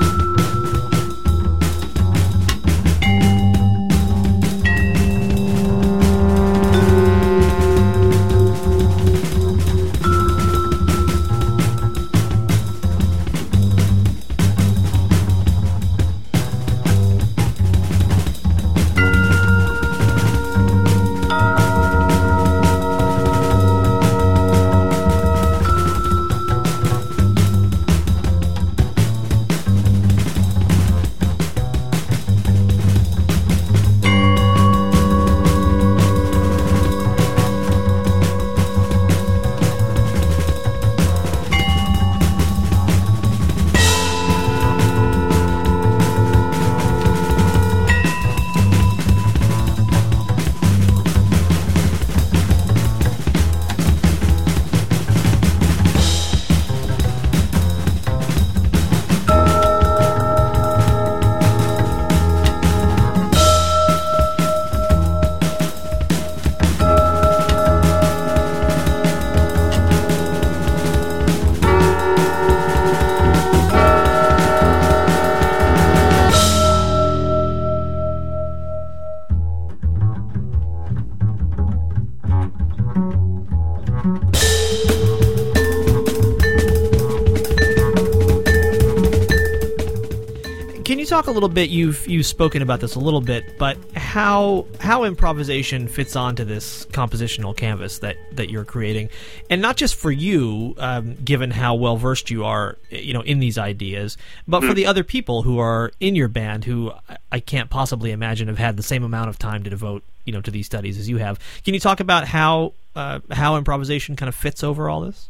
Talk 91.25 91.31
a 91.31 91.35
little 91.35 91.49
bit? 91.49 91.71
You've 91.71 92.07
you've 92.07 92.27
spoken 92.27 92.63
about 92.63 92.81
this 92.81 92.95
a 92.95 92.99
little 92.99 93.21
bit, 93.21 93.59
but 93.59 93.79
how 93.97 94.67
how 94.81 95.05
improvisation 95.05 95.89
fits 95.89 96.17
onto 96.17 96.45
this 96.45 96.87
compositional 96.87 97.57
canvas 97.57 97.99
that 97.99 98.17
that 98.33 98.51
you're 98.51 98.65
creating, 98.65 99.09
and 99.51 99.63
not 99.63 99.77
just 99.77 99.95
for 99.95 100.11
you, 100.11 100.75
um, 100.79 101.15
given 101.25 101.51
how 101.51 101.75
well 101.75 101.97
versed 101.97 102.31
you 102.31 102.45
are, 102.45 102.77
you 102.91 103.15
know, 103.15 103.23
in 103.23 103.39
these 103.39 103.59
ideas, 103.59 104.17
but 104.47 104.61
for 104.61 104.69
hmm. 104.69 104.75
the 104.75 104.87
other 104.87 105.05
people 105.05 105.43
who 105.43 105.59
are 105.59 105.93
in 106.01 106.15
your 106.15 106.29
band, 106.29 106.65
who 106.65 106.93
I 107.33 107.41
can't 107.41 107.71
possibly 107.71 108.11
imagine 108.11 108.49
have 108.49 108.59
had 108.59 108.77
the 108.77 108.83
same 108.83 109.03
amount 109.03 109.31
of 109.31 109.39
time 109.39 109.63
to 109.65 109.71
devote, 109.71 110.03
you 110.25 110.33
know, 110.33 110.41
to 110.43 110.51
these 110.51 110.67
studies 110.67 110.99
as 110.99 111.09
you 111.09 111.17
have. 111.19 111.39
Can 111.65 111.75
you 111.75 111.81
talk 111.81 112.01
about 112.01 112.29
how 112.29 112.75
uh, 112.95 113.21
how 113.31 113.57
improvisation 113.57 114.17
kind 114.17 114.29
of 114.29 114.35
fits 114.35 114.63
over 114.63 114.89
all 114.89 115.01
this? 115.01 115.29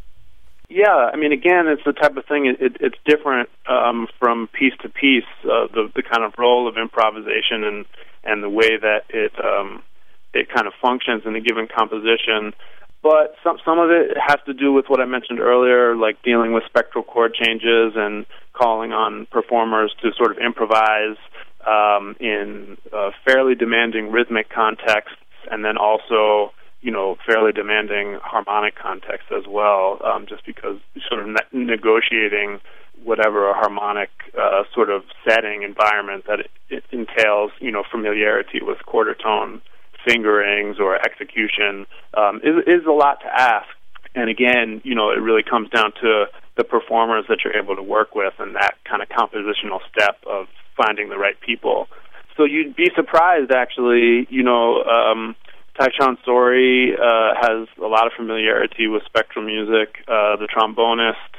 Yeah, 0.68 1.10
I 1.12 1.16
mean, 1.16 1.32
again, 1.32 1.68
it's 1.68 1.84
the 1.84 1.92
type 1.92 2.16
of 2.16 2.24
thing. 2.26 2.46
It, 2.46 2.60
it, 2.60 2.76
it's 2.80 2.96
different 3.06 3.48
um, 3.68 4.08
from 4.18 4.48
piece 4.48 4.72
to 4.82 4.88
piece. 4.88 5.28
Uh, 5.44 5.68
the 5.72 5.90
the 5.94 6.02
kind 6.02 6.24
of 6.24 6.32
role 6.38 6.66
of 6.66 6.76
improvisation 6.78 7.64
and 7.64 7.84
and 8.24 8.42
the 8.42 8.48
way 8.48 8.76
that 8.80 9.02
it 9.10 9.32
um, 9.44 9.82
it 10.32 10.48
kind 10.52 10.66
of 10.66 10.72
functions 10.80 11.22
in 11.26 11.36
a 11.36 11.40
given 11.40 11.68
composition. 11.68 12.52
but 13.04 13.36
some 13.44 13.58
some 13.64 13.78
of 13.78 13.90
it 13.90 14.16
has 14.16 14.38
to 14.46 14.54
do 14.54 14.72
with 14.72 14.86
what 14.88 15.00
I 15.00 15.04
mentioned 15.04 15.38
earlier, 15.38 15.94
like 15.94 16.22
dealing 16.22 16.52
with 16.54 16.64
spectral 16.66 17.04
chord 17.04 17.34
changes 17.34 17.92
and 17.94 18.24
calling 18.54 18.92
on 18.92 19.26
performers 19.30 19.94
to 20.02 20.10
sort 20.16 20.30
of 20.32 20.38
improvise 20.38 21.18
um, 21.66 22.16
in 22.18 22.78
uh, 22.92 23.10
fairly 23.26 23.54
demanding 23.54 24.10
rhythmic 24.10 24.48
contexts, 24.48 25.20
and 25.50 25.62
then 25.64 25.76
also 25.76 26.52
you 26.84 26.90
know 26.90 27.16
fairly 27.26 27.50
demanding 27.50 28.18
harmonic 28.22 28.76
context 28.76 29.32
as 29.36 29.44
well. 29.48 29.98
Um, 30.04 30.26
just 30.28 30.44
because 30.44 30.78
sort 31.08 31.22
of 31.22 31.28
ne- 31.28 31.64
negotiating 31.64 32.60
whatever 33.02 33.50
a 33.50 33.54
harmonic 33.54 34.10
uh, 34.38 34.62
sort 34.72 34.90
of 34.90 35.02
setting 35.26 35.62
environment 35.62 36.24
that 36.28 36.40
it, 36.40 36.50
it 36.68 36.84
entails, 36.92 37.50
you 37.58 37.72
know, 37.72 37.82
familiarity 37.90 38.60
with 38.62 38.78
quarter 38.86 39.14
tone 39.14 39.60
fingerings 40.06 40.78
or 40.78 40.96
execution 40.96 41.86
um, 42.16 42.36
is, 42.44 42.62
is 42.66 42.86
a 42.86 42.92
lot 42.92 43.20
to 43.20 43.26
ask. 43.26 43.66
And 44.14 44.28
again, 44.28 44.80
you 44.84 44.94
know, 44.94 45.10
it 45.10 45.20
really 45.20 45.42
comes 45.42 45.70
down 45.70 45.92
to 46.02 46.26
the 46.56 46.64
performers 46.64 47.24
that 47.28 47.38
you're 47.42 47.56
able 47.56 47.74
to 47.76 47.82
work 47.82 48.14
with 48.14 48.34
and 48.38 48.54
that 48.54 48.74
kind 48.88 49.02
of 49.02 49.08
compositional 49.08 49.80
step 49.90 50.18
of 50.26 50.46
finding 50.76 51.08
the 51.08 51.16
right 51.16 51.40
people. 51.40 51.88
So 52.36 52.44
you'd 52.44 52.76
be 52.76 52.90
surprised, 52.94 53.50
actually. 53.50 54.26
You 54.30 54.42
know, 54.42 54.82
um, 54.84 55.34
Tyshawn 55.78 56.16
Sorey 56.24 56.94
uh, 56.94 57.34
has 57.40 57.68
a 57.78 57.86
lot 57.86 58.06
of 58.06 58.12
familiarity 58.16 58.86
with 58.86 59.02
spectral 59.06 59.44
music. 59.44 60.04
Uh, 60.06 60.36
the 60.36 60.46
trombonist 60.46 61.34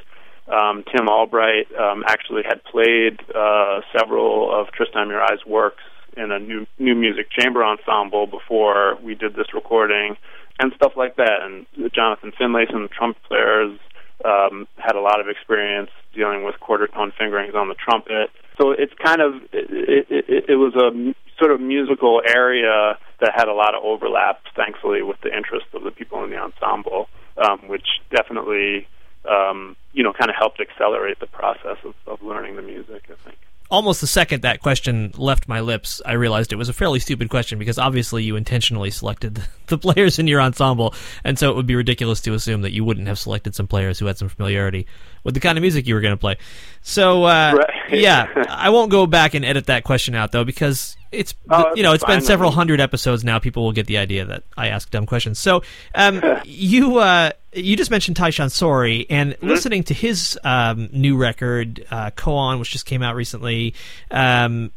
um, 0.51 0.83
Tim 0.91 1.07
Albright 1.07 1.67
um, 1.75 2.03
actually 2.07 2.43
had 2.47 2.63
played 2.63 3.19
uh, 3.33 3.81
several 3.97 4.53
of 4.53 4.67
Tristan 4.71 5.07
Murail's 5.07 5.45
works 5.45 5.83
in 6.17 6.31
a 6.31 6.39
new 6.39 6.65
new 6.79 6.95
music 6.95 7.27
chamber 7.31 7.63
ensemble 7.63 8.27
before 8.27 8.97
we 9.03 9.15
did 9.15 9.35
this 9.35 9.53
recording, 9.53 10.15
and 10.59 10.71
stuff 10.75 10.93
like 10.95 11.15
that. 11.17 11.41
And 11.41 11.65
Jonathan 11.93 12.31
Finlayson, 12.39 12.83
the 12.83 12.89
trumpet 12.89 13.21
players, 13.23 13.79
um, 14.23 14.67
had 14.77 14.95
a 14.95 15.01
lot 15.01 15.19
of 15.19 15.27
experience 15.27 15.89
dealing 16.13 16.43
with 16.43 16.59
quarter 16.59 16.87
tone 16.87 17.11
fingerings 17.17 17.55
on 17.55 17.67
the 17.67 17.75
trumpet. 17.75 18.29
So 18.57 18.71
it's 18.71 18.93
kind 19.03 19.21
of 19.21 19.35
it, 19.51 20.07
it, 20.09 20.45
it 20.49 20.55
was 20.55 20.73
a 20.75 20.91
sort 21.39 21.51
of 21.51 21.59
musical 21.59 22.21
area 22.27 22.97
that 23.19 23.31
had 23.35 23.47
a 23.47 23.53
lot 23.53 23.75
of 23.75 23.83
overlap, 23.83 24.41
thankfully, 24.55 25.01
with 25.01 25.19
the 25.21 25.35
interest 25.35 25.67
of 25.73 25.83
the 25.83 25.91
people 25.91 26.23
in 26.23 26.29
the 26.29 26.37
ensemble, 26.37 27.07
um, 27.37 27.67
which 27.67 27.87
definitely 28.09 28.87
um, 29.29 29.75
you 29.93 30.03
know 30.03 30.13
kind 30.13 30.29
of 30.29 30.35
helped 30.37 30.59
accelerate 30.59 31.19
the 31.19 31.27
process 31.27 31.77
of, 31.83 31.93
of 32.07 32.21
learning 32.21 32.55
the 32.55 32.61
music. 32.61 33.09
I 33.09 33.15
think 33.25 33.37
almost 33.69 34.01
the 34.01 34.07
second 34.07 34.43
that 34.43 34.61
question 34.61 35.11
left 35.17 35.47
my 35.47 35.59
lips, 35.59 36.01
I 36.05 36.13
realized 36.13 36.53
it 36.53 36.57
was 36.57 36.69
a 36.69 36.73
fairly 36.73 36.99
stupid 36.99 37.29
question 37.29 37.57
because 37.57 37.77
obviously 37.77 38.23
you 38.23 38.35
intentionally 38.35 38.91
selected 38.91 39.41
the 39.67 39.77
players 39.77 40.19
in 40.19 40.27
your 40.27 40.41
ensemble, 40.41 40.93
and 41.23 41.37
so 41.37 41.49
it 41.49 41.55
would 41.55 41.67
be 41.67 41.75
ridiculous 41.75 42.21
to 42.21 42.33
assume 42.33 42.61
that 42.61 42.71
you 42.71 42.83
wouldn't 42.83 43.07
have 43.07 43.19
selected 43.19 43.55
some 43.55 43.67
players 43.67 43.99
who 43.99 44.05
had 44.05 44.17
some 44.17 44.29
familiarity 44.29 44.87
with 45.23 45.33
the 45.33 45.39
kind 45.39 45.57
of 45.57 45.61
music 45.61 45.87
you 45.87 45.95
were 45.95 46.01
going 46.01 46.13
to 46.13 46.19
play. 46.19 46.37
So, 46.81 47.23
uh, 47.23 47.53
right. 47.57 47.99
yeah, 47.99 48.27
I 48.49 48.69
won't 48.69 48.91
go 48.91 49.07
back 49.07 49.33
and 49.33 49.43
edit 49.43 49.65
that 49.67 49.83
question 49.83 50.15
out 50.15 50.31
though 50.31 50.43
because 50.43 50.95
it's 51.11 51.33
oh, 51.49 51.71
you 51.75 51.83
know 51.83 51.93
it's 51.93 52.05
been 52.05 52.21
several 52.21 52.51
hundred 52.51 52.79
episodes 52.79 53.23
now. 53.23 53.39
People 53.39 53.63
will 53.63 53.71
get 53.71 53.87
the 53.87 53.97
idea 53.97 54.25
that 54.25 54.43
I 54.55 54.67
ask 54.67 54.89
dumb 54.91 55.05
questions. 55.05 55.39
So, 55.39 55.63
um, 55.93 56.21
you. 56.45 56.97
Uh, 56.97 57.31
you 57.55 57.75
just 57.75 57.91
mentioned 57.91 58.17
Tyshawn 58.17 58.51
Sorey, 58.51 59.05
and 59.09 59.33
mm-hmm. 59.33 59.47
listening 59.47 59.83
to 59.83 59.93
his 59.93 60.37
um, 60.43 60.89
new 60.91 61.17
record, 61.17 61.85
uh, 61.89 62.11
Koan, 62.11 62.59
which 62.59 62.71
just 62.71 62.85
came 62.85 63.01
out 63.01 63.15
recently, 63.15 63.73
um, 64.11 64.71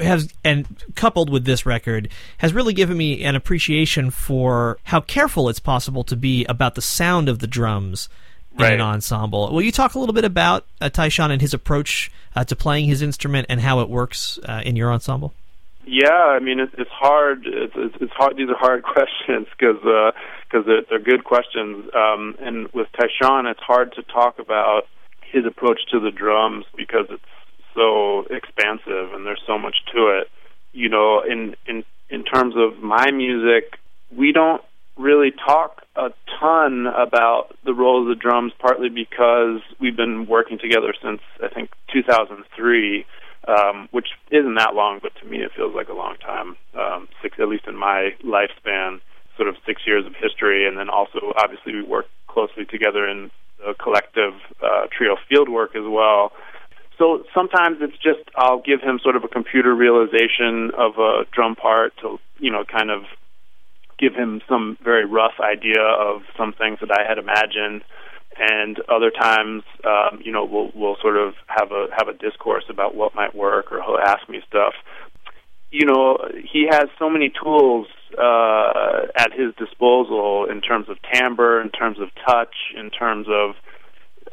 has 0.00 0.32
and 0.44 0.66
coupled 0.94 1.28
with 1.28 1.44
this 1.44 1.66
record 1.66 2.08
has 2.38 2.54
really 2.54 2.72
given 2.72 2.96
me 2.96 3.24
an 3.24 3.34
appreciation 3.34 4.10
for 4.10 4.78
how 4.84 5.00
careful 5.00 5.48
it's 5.48 5.58
possible 5.58 6.04
to 6.04 6.14
be 6.14 6.44
about 6.44 6.76
the 6.76 6.82
sound 6.82 7.28
of 7.28 7.40
the 7.40 7.48
drums 7.48 8.08
in 8.52 8.62
right. 8.62 8.74
an 8.74 8.80
ensemble. 8.80 9.52
Will 9.52 9.62
you 9.62 9.72
talk 9.72 9.94
a 9.94 9.98
little 9.98 10.14
bit 10.14 10.24
about 10.24 10.66
uh, 10.80 10.88
Tyshawn 10.88 11.30
and 11.30 11.40
his 11.40 11.52
approach 11.52 12.10
uh, 12.36 12.44
to 12.44 12.54
playing 12.54 12.86
his 12.86 13.02
instrument 13.02 13.46
and 13.48 13.60
how 13.60 13.80
it 13.80 13.88
works 13.88 14.38
uh, 14.44 14.62
in 14.64 14.76
your 14.76 14.92
ensemble? 14.92 15.34
Yeah, 15.86 16.10
I 16.10 16.40
mean 16.40 16.58
it's, 16.58 16.74
it's 16.76 16.90
hard. 16.90 17.46
It's, 17.46 17.96
it's 18.00 18.12
hard. 18.12 18.36
These 18.36 18.48
are 18.50 18.58
hard 18.58 18.82
questions 18.94 19.46
because 19.56 19.80
because 19.80 20.64
uh, 20.64 20.66
they're, 20.66 20.82
they're 20.90 20.98
good 20.98 21.24
questions. 21.24 21.88
Um, 21.94 22.34
and 22.40 22.68
with 22.74 22.88
Tyshawn, 22.98 23.48
it's 23.48 23.60
hard 23.60 23.92
to 23.94 24.02
talk 24.02 24.40
about 24.40 24.82
his 25.32 25.44
approach 25.46 25.80
to 25.92 26.00
the 26.00 26.10
drums 26.10 26.64
because 26.76 27.06
it's 27.10 27.22
so 27.74 28.24
expansive 28.30 29.14
and 29.14 29.24
there's 29.24 29.42
so 29.46 29.58
much 29.58 29.76
to 29.94 30.08
it. 30.08 30.28
You 30.72 30.88
know, 30.88 31.22
in 31.22 31.54
in 31.66 31.84
in 32.10 32.24
terms 32.24 32.54
of 32.56 32.82
my 32.82 33.12
music, 33.12 33.78
we 34.10 34.32
don't 34.32 34.62
really 34.96 35.30
talk 35.30 35.82
a 35.94 36.08
ton 36.40 36.86
about 36.86 37.54
the 37.64 37.74
role 37.74 38.02
of 38.02 38.08
the 38.08 38.20
drums, 38.20 38.52
partly 38.58 38.88
because 38.88 39.60
we've 39.78 39.96
been 39.96 40.26
working 40.26 40.58
together 40.58 40.94
since 41.00 41.20
I 41.40 41.48
think 41.48 41.70
2003 41.92 43.04
um, 43.46 43.88
which 43.92 44.08
isn't 44.30 44.54
that 44.54 44.74
long, 44.74 44.98
but 45.02 45.12
to 45.20 45.26
me 45.26 45.38
it 45.38 45.52
feels 45.56 45.74
like 45.74 45.88
a 45.88 45.94
long 45.94 46.16
time. 46.16 46.56
Um, 46.78 47.08
six, 47.22 47.38
at 47.40 47.48
least 47.48 47.66
in 47.66 47.76
my 47.76 48.10
lifespan, 48.24 49.00
sort 49.36 49.48
of 49.48 49.56
six 49.66 49.82
years 49.86 50.06
of 50.06 50.14
history, 50.14 50.66
and 50.66 50.78
then 50.78 50.88
also 50.88 51.32
obviously 51.36 51.74
we 51.74 51.82
work 51.82 52.06
closely 52.28 52.64
together 52.64 53.08
in 53.08 53.30
the 53.58 53.74
collective 53.74 54.34
uh, 54.62 54.86
trio 54.96 55.16
Fieldwork 55.30 55.76
as 55.76 55.86
well. 55.86 56.32
So 56.98 57.24
sometimes 57.34 57.78
it's 57.80 57.96
just 57.96 58.28
I'll 58.36 58.60
give 58.60 58.80
him 58.80 58.98
sort 59.02 59.16
of 59.16 59.24
a 59.24 59.28
computer 59.28 59.74
realization 59.74 60.70
of 60.76 60.98
a 60.98 61.24
drum 61.32 61.54
part 61.54 61.92
to 62.02 62.18
you 62.38 62.50
know 62.50 62.64
kind 62.64 62.90
of 62.90 63.02
give 63.98 64.14
him 64.14 64.42
some 64.48 64.76
very 64.82 65.04
rough 65.06 65.40
idea 65.40 65.80
of 65.80 66.22
some 66.36 66.52
things 66.52 66.78
that 66.80 66.90
I 66.90 67.08
had 67.08 67.18
imagined 67.18 67.82
and 68.38 68.78
other 68.88 69.10
times, 69.10 69.62
um, 69.84 70.20
you 70.24 70.32
know, 70.32 70.44
we'll 70.44 70.70
we'll 70.74 70.96
sort 71.00 71.16
of 71.16 71.34
have 71.46 71.72
a 71.72 71.86
have 71.96 72.08
a 72.08 72.12
discourse 72.12 72.64
about 72.68 72.94
what 72.94 73.14
might 73.14 73.34
work, 73.34 73.72
or 73.72 73.82
he'll 73.82 73.98
ask 73.98 74.28
me 74.28 74.40
stuff. 74.48 74.74
You 75.70 75.86
know, 75.86 76.18
he 76.52 76.66
has 76.70 76.86
so 76.98 77.10
many 77.10 77.30
tools 77.30 77.86
uh, 78.16 79.06
at 79.16 79.32
his 79.32 79.54
disposal 79.56 80.46
in 80.50 80.60
terms 80.60 80.88
of 80.88 80.96
timbre, 81.12 81.60
in 81.60 81.70
terms 81.70 81.98
of 81.98 82.08
touch, 82.26 82.54
in 82.76 82.90
terms 82.90 83.26
of 83.28 83.56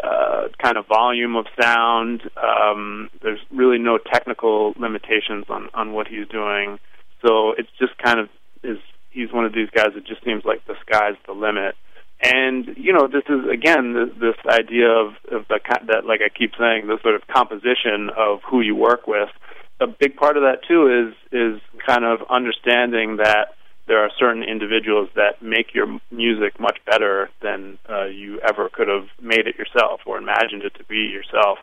uh, 0.03 0.47
kind 0.61 0.77
of 0.77 0.87
volume 0.87 1.35
of 1.35 1.45
sound. 1.59 2.21
Um, 2.41 3.09
there's 3.21 3.39
really 3.51 3.79
no 3.79 3.97
technical 3.97 4.73
limitations 4.77 5.45
on 5.49 5.69
on 5.73 5.93
what 5.93 6.07
he's 6.07 6.27
doing, 6.27 6.79
so 7.25 7.53
it's 7.57 7.71
just 7.79 7.97
kind 7.97 8.19
of 8.19 8.29
is 8.63 8.77
he's 9.11 9.31
one 9.31 9.45
of 9.45 9.53
these 9.53 9.69
guys 9.69 9.93
that 9.95 10.05
just 10.05 10.23
seems 10.23 10.43
like 10.43 10.65
the 10.65 10.75
sky's 10.85 11.15
the 11.25 11.33
limit 11.33 11.75
and 12.23 12.77
you 12.77 12.93
know 12.93 13.07
this 13.07 13.23
is 13.27 13.49
again 13.51 13.93
this, 13.93 14.09
this 14.19 14.53
idea 14.53 14.87
of, 14.87 15.13
of 15.31 15.47
the 15.49 15.59
that 15.87 16.05
like 16.05 16.21
I 16.23 16.29
keep 16.29 16.53
saying 16.57 16.87
the 16.87 16.97
sort 17.03 17.15
of 17.15 17.27
composition 17.27 18.09
of 18.15 18.39
who 18.49 18.61
you 18.61 18.75
work 18.75 19.07
with. 19.07 19.29
A 19.81 19.87
big 19.87 20.15
part 20.15 20.37
of 20.37 20.43
that 20.43 20.63
too 20.67 20.87
is 20.87 21.15
is 21.31 21.61
kind 21.85 22.05
of 22.05 22.19
understanding 22.29 23.17
that 23.17 23.55
there 23.87 23.99
are 23.99 24.09
certain 24.17 24.43
individuals 24.43 25.09
that 25.15 25.41
make 25.41 25.73
your 25.73 25.99
music 26.09 26.57
much 26.59 26.77
better 26.85 27.29
than 27.41 27.77
uh, 27.89 28.05
you 28.05 28.39
ever 28.39 28.69
could 28.69 28.87
have 28.87 29.07
made 29.21 29.45
it 29.45 29.57
yourself 29.57 29.99
or 30.05 30.17
imagined 30.17 30.63
it 30.63 30.73
to 30.75 30.85
be 30.85 31.11
yourself. 31.11 31.59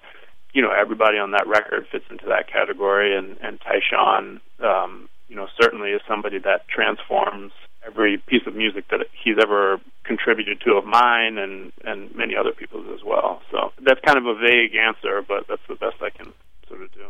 You 0.52 0.60
know, 0.60 0.70
everybody 0.70 1.16
on 1.16 1.30
that 1.30 1.46
record 1.46 1.86
fits 1.90 2.04
into 2.10 2.26
that 2.26 2.52
category, 2.52 3.16
and 3.16 3.38
and 3.40 3.58
Tyshawn, 3.60 4.40
um, 4.62 5.08
you 5.28 5.36
know, 5.36 5.46
certainly 5.58 5.90
is 5.92 6.02
somebody 6.06 6.38
that 6.40 6.68
transforms 6.68 7.52
every 7.86 8.18
piece 8.18 8.46
of 8.46 8.54
music 8.54 8.84
that 8.90 9.06
he's 9.24 9.36
ever 9.40 9.80
contributed 10.10 10.60
to 10.66 10.74
of 10.74 10.84
mine 10.84 11.38
and 11.38 11.70
and 11.84 12.12
many 12.16 12.34
other 12.34 12.50
people's 12.50 12.86
as 12.92 13.02
well. 13.06 13.40
So 13.52 13.70
that's 13.86 14.00
kind 14.04 14.18
of 14.18 14.26
a 14.26 14.34
vague 14.34 14.74
answer, 14.74 15.22
but 15.22 15.46
that's 15.48 15.62
the 15.68 15.76
best 15.76 16.02
I 16.02 16.10
can 16.10 16.32
sort 16.66 16.82
of 16.82 16.90
do. 16.92 17.06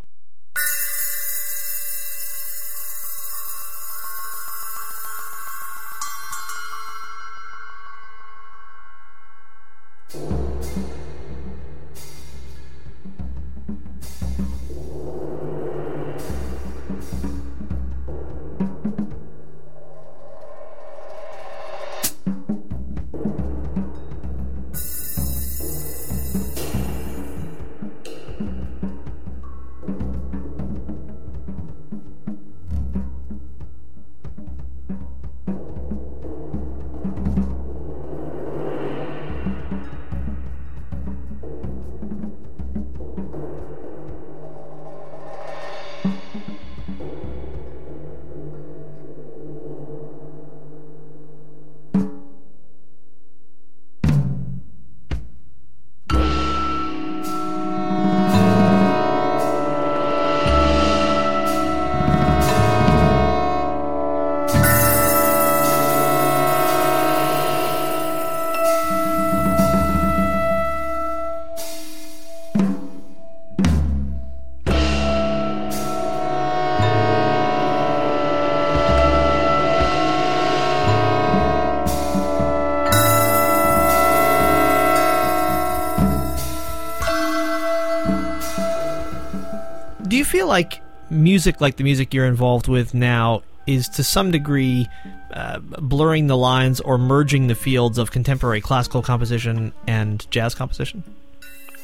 Music 91.11 91.61
like 91.61 91.77
the 91.77 91.85
music 91.85 92.15
you're 92.15 92.27
involved 92.27 92.69
with 92.69 92.95
now 92.95 93.43
is 93.67 93.89
to 93.89 94.03
some 94.03 94.31
degree 94.31 94.89
uh, 95.33 95.59
blurring 95.59 96.27
the 96.27 96.37
lines 96.37 96.81
or 96.81 96.99
merging 96.99 97.47
the 97.47 97.55
fields 97.55 97.99
of 97.99 98.11
contemporary 98.11 98.61
classical 98.61 99.03
composition 99.03 99.73
and 99.87 100.29
jazz 100.31 100.55
composition? 100.55 101.05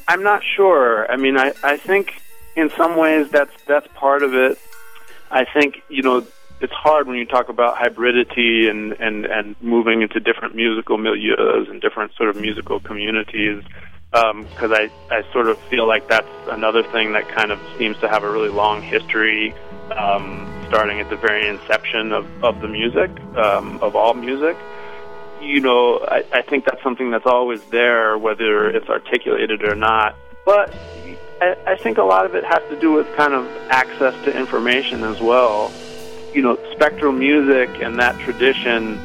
I'm 0.07 0.23
not 0.23 0.41
sure. 0.43 1.09
I 1.11 1.17
mean, 1.17 1.37
I, 1.37 1.53
I 1.63 1.77
think 1.77 2.21
in 2.55 2.69
some 2.71 2.97
ways 2.97 3.29
that's 3.29 3.51
that's 3.65 3.87
part 3.93 4.23
of 4.23 4.33
it. 4.33 4.57
I 5.29 5.45
think 5.45 5.81
you 5.89 6.01
know 6.01 6.25
it's 6.59 6.73
hard 6.73 7.07
when 7.07 7.17
you 7.17 7.25
talk 7.25 7.49
about 7.49 7.75
hybridity 7.75 8.69
and 8.69 8.93
and 8.93 9.25
and 9.25 9.55
moving 9.61 10.01
into 10.01 10.19
different 10.19 10.55
musical 10.55 10.97
milieus 10.97 11.69
and 11.69 11.81
different 11.81 12.13
sort 12.15 12.29
of 12.29 12.37
musical 12.37 12.79
communities 12.79 13.63
because 14.11 14.71
um, 14.71 14.73
I 14.73 14.89
I 15.11 15.23
sort 15.33 15.47
of 15.47 15.59
feel 15.69 15.87
like 15.87 16.07
that's 16.07 16.27
another 16.49 16.83
thing 16.83 17.13
that 17.13 17.27
kind 17.29 17.51
of 17.51 17.59
seems 17.77 17.97
to 17.99 18.07
have 18.07 18.23
a 18.23 18.31
really 18.31 18.49
long 18.49 18.81
history, 18.81 19.53
um, 19.91 20.47
starting 20.67 20.99
at 20.99 21.09
the 21.09 21.17
very 21.17 21.47
inception 21.47 22.13
of 22.13 22.25
of 22.43 22.61
the 22.61 22.67
music 22.67 23.11
um, 23.35 23.79
of 23.81 23.95
all 23.95 24.13
music. 24.13 24.57
You 25.41 25.59
know, 25.59 25.99
I, 25.99 26.23
I 26.33 26.41
think 26.41 26.65
that's 26.65 26.81
something 26.81 27.11
that's 27.11 27.25
always 27.25 27.63
there, 27.65 28.17
whether 28.17 28.69
it's 28.69 28.89
articulated 28.89 29.63
or 29.63 29.75
not. 29.75 30.15
But 30.45 30.73
I, 31.41 31.55
I 31.67 31.75
think 31.75 31.97
a 31.97 32.03
lot 32.03 32.25
of 32.25 32.33
it 32.33 32.43
has 32.43 32.61
to 32.69 32.79
do 32.79 32.93
with 32.93 33.13
kind 33.15 33.33
of 33.33 33.45
access 33.69 34.13
to 34.25 34.35
information 34.35 35.03
as 35.03 35.19
well. 35.19 35.71
You 36.33 36.41
know, 36.41 36.57
spectral 36.71 37.11
music 37.11 37.69
and 37.81 37.99
that 37.99 38.19
tradition. 38.21 38.99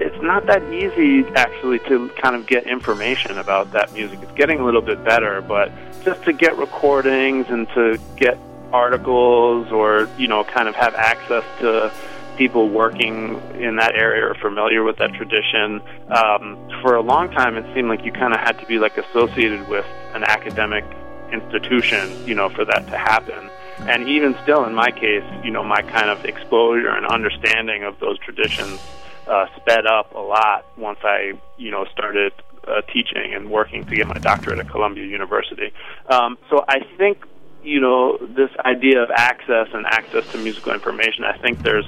It's 0.00 0.22
not 0.22 0.46
that 0.46 0.62
easy 0.72 1.28
actually 1.34 1.78
to 1.80 2.08
kind 2.20 2.34
of 2.34 2.46
get 2.46 2.66
information 2.66 3.36
about 3.38 3.72
that 3.72 3.92
music. 3.92 4.18
It's 4.22 4.32
getting 4.32 4.58
a 4.58 4.64
little 4.64 4.80
bit 4.80 5.04
better, 5.04 5.42
but 5.42 5.70
just 6.04 6.24
to 6.24 6.32
get 6.32 6.56
recordings 6.56 7.46
and 7.50 7.68
to 7.74 7.98
get 8.16 8.38
articles 8.72 9.70
or 9.72 10.08
you 10.16 10.28
know 10.28 10.44
kind 10.44 10.68
of 10.68 10.74
have 10.74 10.94
access 10.94 11.44
to 11.58 11.92
people 12.36 12.70
working 12.70 13.38
in 13.58 13.76
that 13.76 13.94
area 13.94 14.24
or 14.24 14.34
familiar 14.34 14.82
with 14.82 14.96
that 14.96 15.12
tradition. 15.12 15.82
Um, 16.08 16.56
for 16.80 16.94
a 16.94 17.02
long 17.02 17.30
time, 17.30 17.58
it 17.58 17.74
seemed 17.74 17.88
like 17.88 18.02
you 18.02 18.12
kind 18.12 18.32
of 18.32 18.40
had 18.40 18.58
to 18.60 18.66
be 18.66 18.78
like 18.78 18.96
associated 18.96 19.68
with 19.68 19.84
an 20.14 20.24
academic 20.24 20.84
institution, 21.30 22.26
you 22.26 22.34
know, 22.34 22.48
for 22.48 22.64
that 22.64 22.86
to 22.86 22.96
happen. 22.96 23.50
And 23.80 24.08
even 24.08 24.34
still, 24.42 24.64
in 24.64 24.74
my 24.74 24.90
case, 24.90 25.24
you 25.44 25.50
know, 25.50 25.62
my 25.62 25.82
kind 25.82 26.08
of 26.08 26.24
exposure 26.24 26.88
and 26.88 27.06
understanding 27.06 27.84
of 27.84 27.98
those 28.00 28.18
traditions 28.18 28.80
uh, 29.26 29.46
sped 29.56 29.86
up 29.86 30.14
a 30.14 30.18
lot 30.18 30.66
once 30.76 30.98
I, 31.02 31.32
you 31.56 31.70
know, 31.70 31.84
started 31.92 32.32
uh, 32.66 32.82
teaching 32.92 33.34
and 33.34 33.50
working 33.50 33.84
to 33.86 33.96
get 33.96 34.06
my 34.06 34.18
doctorate 34.18 34.58
at 34.58 34.68
Columbia 34.68 35.06
University. 35.06 35.72
Um, 36.08 36.38
so 36.48 36.64
I 36.68 36.80
think, 36.96 37.24
you 37.62 37.80
know, 37.80 38.18
this 38.18 38.50
idea 38.64 39.02
of 39.02 39.10
access 39.10 39.68
and 39.72 39.86
access 39.86 40.30
to 40.32 40.38
musical 40.38 40.72
information, 40.72 41.24
I 41.24 41.36
think 41.38 41.62
there's 41.62 41.86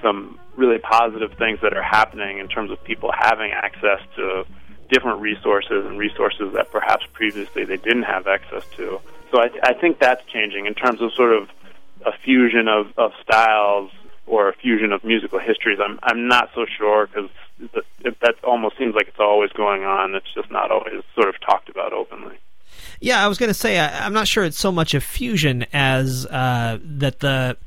some 0.00 0.38
really 0.56 0.78
positive 0.78 1.32
things 1.38 1.60
that 1.62 1.74
are 1.74 1.82
happening 1.82 2.38
in 2.38 2.48
terms 2.48 2.70
of 2.70 2.82
people 2.84 3.10
having 3.16 3.52
access 3.52 4.00
to 4.16 4.44
different 4.90 5.20
resources 5.20 5.86
and 5.86 5.98
resources 5.98 6.52
that 6.52 6.70
perhaps 6.70 7.04
previously 7.12 7.64
they 7.64 7.78
didn't 7.78 8.02
have 8.02 8.26
access 8.26 8.64
to. 8.76 9.00
So 9.30 9.40
I, 9.40 9.48
I 9.62 9.72
think 9.72 9.98
that's 9.98 10.24
changing 10.26 10.66
in 10.66 10.74
terms 10.74 11.00
of 11.00 11.12
sort 11.14 11.32
of 11.32 11.48
a 12.04 12.12
fusion 12.24 12.68
of, 12.68 12.92
of 12.98 13.12
styles 13.22 13.90
or 14.32 14.48
a 14.48 14.54
fusion 14.54 14.92
of 14.92 15.04
musical 15.04 15.38
histories. 15.38 15.78
I'm 15.78 15.98
I'm 16.02 16.26
not 16.26 16.50
so 16.54 16.64
sure 16.64 17.06
because 17.06 17.30
that 18.20 18.34
almost 18.42 18.78
seems 18.78 18.94
like 18.94 19.08
it's 19.08 19.20
always 19.20 19.52
going 19.52 19.84
on. 19.84 20.14
It's 20.14 20.32
just 20.34 20.50
not 20.50 20.70
always 20.70 21.02
sort 21.14 21.28
of 21.28 21.38
talked 21.42 21.68
about 21.68 21.92
openly. 21.92 22.38
Yeah, 22.98 23.22
I 23.22 23.28
was 23.28 23.36
going 23.36 23.48
to 23.48 23.54
say 23.54 23.78
I, 23.78 24.06
am 24.06 24.14
not 24.14 24.26
sure 24.26 24.42
it's 24.44 24.58
so 24.58 24.72
much 24.72 24.94
a 24.94 25.00
fusion 25.02 25.66
as 25.74 26.24
uh, 26.26 26.78
that 26.82 27.20
the 27.20 27.58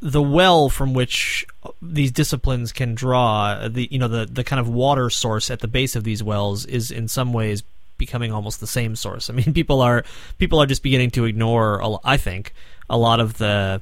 the 0.00 0.20
well 0.20 0.68
from 0.68 0.94
which 0.94 1.46
these 1.80 2.10
disciplines 2.10 2.72
can 2.72 2.96
draw 2.96 3.68
the 3.68 3.86
you 3.92 3.98
know 4.00 4.08
the 4.08 4.26
the 4.26 4.42
kind 4.42 4.58
of 4.58 4.68
water 4.68 5.10
source 5.10 5.48
at 5.48 5.60
the 5.60 5.68
base 5.68 5.94
of 5.94 6.02
these 6.02 6.24
wells 6.24 6.66
is 6.66 6.90
in 6.90 7.06
some 7.06 7.32
ways 7.32 7.62
becoming 7.98 8.32
almost 8.32 8.58
the 8.58 8.66
same 8.66 8.96
source. 8.96 9.30
I 9.30 9.32
mean, 9.34 9.54
people 9.60 9.80
are 9.80 10.04
people 10.38 10.60
are 10.60 10.66
just 10.66 10.82
beginning 10.82 11.12
to 11.12 11.24
ignore. 11.24 12.00
I 12.02 12.16
think 12.16 12.52
a 12.88 12.98
lot 12.98 13.20
of 13.20 13.38
the 13.38 13.80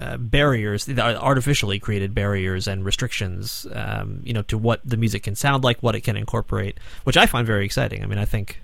uh, 0.00 0.16
barriers, 0.16 0.88
artificially 0.98 1.78
created 1.78 2.14
barriers 2.14 2.66
and 2.66 2.84
restrictions, 2.84 3.66
um, 3.72 4.20
you 4.24 4.32
know, 4.32 4.42
to 4.42 4.58
what 4.58 4.80
the 4.84 4.96
music 4.96 5.22
can 5.22 5.34
sound 5.34 5.64
like, 5.64 5.82
what 5.82 5.94
it 5.94 6.00
can 6.02 6.16
incorporate, 6.16 6.78
which 7.04 7.16
I 7.16 7.26
find 7.26 7.46
very 7.46 7.64
exciting. 7.64 8.02
I 8.02 8.06
mean, 8.06 8.18
I 8.18 8.24
think 8.24 8.60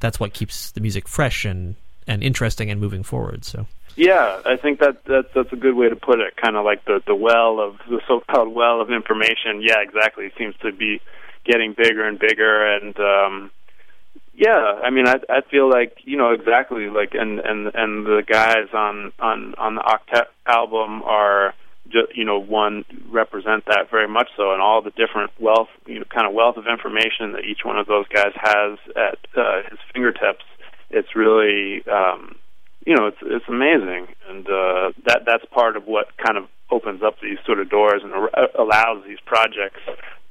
that's 0.00 0.20
what 0.20 0.34
keeps 0.34 0.70
the 0.72 0.80
music 0.80 1.08
fresh 1.08 1.44
and 1.44 1.76
and 2.06 2.22
interesting 2.22 2.70
and 2.70 2.80
moving 2.80 3.02
forward. 3.02 3.44
So. 3.44 3.66
Yeah, 3.96 4.42
I 4.44 4.56
think 4.56 4.80
that 4.80 5.04
that's 5.04 5.28
that's 5.34 5.52
a 5.52 5.56
good 5.56 5.74
way 5.74 5.88
to 5.88 5.96
put 5.96 6.20
it. 6.20 6.36
Kind 6.36 6.56
of 6.56 6.64
like 6.64 6.84
the 6.84 7.02
the 7.06 7.14
well 7.14 7.58
of 7.58 7.78
the 7.88 8.00
so-called 8.06 8.54
well 8.54 8.82
of 8.82 8.90
information. 8.90 9.62
Yeah, 9.62 9.80
exactly. 9.80 10.26
It 10.26 10.34
seems 10.36 10.54
to 10.60 10.70
be 10.70 11.00
getting 11.44 11.72
bigger 11.72 12.06
and 12.06 12.18
bigger, 12.18 12.74
and 12.74 12.94
um, 13.00 13.50
yeah, 14.36 14.80
I 14.84 14.90
mean, 14.90 15.08
I 15.08 15.14
I 15.30 15.40
feel 15.50 15.68
like 15.68 15.96
you 16.04 16.18
know 16.18 16.32
exactly 16.32 16.88
like 16.88 17.14
and 17.14 17.40
and 17.40 17.70
and 17.74 18.04
the 18.04 18.22
guys 18.28 18.68
on 18.74 19.12
on 19.18 19.54
on 19.56 19.76
the 19.76 19.80
Octet 19.80 20.26
album 20.46 21.02
are 21.04 21.54
just 21.86 22.14
you 22.14 22.24
know 22.24 22.38
one 22.38 22.84
represent 23.10 23.64
that 23.64 23.90
very 23.90 24.06
much 24.06 24.28
so, 24.36 24.52
and 24.52 24.60
all 24.60 24.82
the 24.82 24.90
different 24.90 25.30
wealth 25.40 25.68
you 25.86 25.98
know 25.98 26.04
kind 26.14 26.26
of 26.26 26.34
wealth 26.34 26.58
of 26.58 26.66
information 26.66 27.32
that 27.32 27.44
each 27.48 27.64
one 27.64 27.78
of 27.78 27.86
those 27.86 28.06
guys 28.08 28.32
has 28.34 28.78
at 28.94 29.18
uh, 29.36 29.62
his 29.70 29.78
fingertips. 29.94 30.44
It's 30.90 31.16
really 31.16 31.82
um, 31.90 32.36
you 32.84 32.94
know 32.94 33.06
it's 33.06 33.22
it's 33.22 33.48
amazing, 33.48 34.08
and 34.28 34.46
uh, 34.46 34.92
that 35.06 35.22
that's 35.24 35.46
part 35.46 35.78
of 35.78 35.86
what 35.86 36.08
kind 36.18 36.36
of 36.36 36.44
opens 36.70 37.02
up 37.02 37.16
these 37.22 37.38
sort 37.46 37.58
of 37.58 37.70
doors 37.70 38.02
and 38.04 38.12
allows 38.58 39.02
these 39.06 39.20
projects 39.24 39.80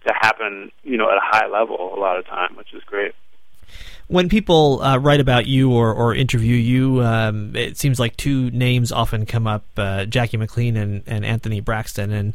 to 0.06 0.14
happen 0.14 0.72
you 0.84 0.98
know 0.98 1.10
at 1.10 1.18
a 1.18 1.26
high 1.26 1.48
level 1.48 1.92
a 1.96 2.00
lot 2.00 2.20
of 2.20 2.26
time, 2.28 2.56
which 2.56 2.72
is 2.72 2.84
great 2.86 3.16
when 4.08 4.30
people 4.30 4.82
uh, 4.82 4.98
write 4.98 5.20
about 5.20 5.48
you 5.48 5.72
or, 5.72 5.94
or 5.94 6.14
interview 6.14 6.56
you, 6.56 7.02
um, 7.04 7.56
it 7.56 7.78
seems 7.78 8.00
like 8.00 8.16
two 8.18 8.52
names 8.52 8.92
often 8.92 9.26
come 9.26 9.48
up: 9.48 9.66
uh, 9.78 10.06
Jackie 10.06 10.38
McLean 10.38 10.78
and, 10.78 11.04
and 11.08 11.26
Anthony 11.26 11.60
Braxton. 11.60 12.12
And 12.12 12.34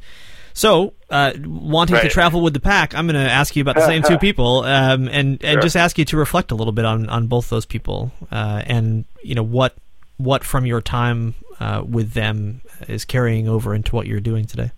so, 0.52 0.94
uh, 1.11 1.33
wanting 1.44 1.94
right. 1.94 2.02
to 2.02 2.09
travel 2.09 2.40
with 2.40 2.54
the 2.54 2.61
pack, 2.61 2.94
I'm 2.94 3.06
going 3.06 3.22
to 3.22 3.30
ask 3.30 3.54
you 3.54 3.62
about 3.62 3.76
the 3.76 3.87
same 3.87 4.02
two 4.02 4.18
people, 4.26 4.64
um, 4.64 5.09
and 5.09 5.42
and 5.42 5.54
sure. 5.54 5.62
just 5.62 5.76
ask 5.76 5.96
you 5.98 6.04
to 6.06 6.16
reflect 6.16 6.50
a 6.50 6.54
little 6.54 6.72
bit 6.72 6.85
on, 6.85 7.09
on 7.09 7.28
both 7.28 7.48
those 7.50 7.66
people, 7.66 8.11
uh, 8.33 8.62
and 8.66 9.04
you 9.22 9.35
know 9.35 9.44
what 9.44 9.76
what 10.16 10.44
from 10.44 10.66
your 10.66 10.83
time 10.83 11.35
uh, 11.61 11.83
with 11.87 12.12
them 12.12 12.61
is 12.88 13.04
carrying 13.04 13.48
over 13.48 13.74
into 13.74 13.94
what 13.94 14.06
you're 14.06 14.20
doing 14.20 14.44
today 14.44 14.70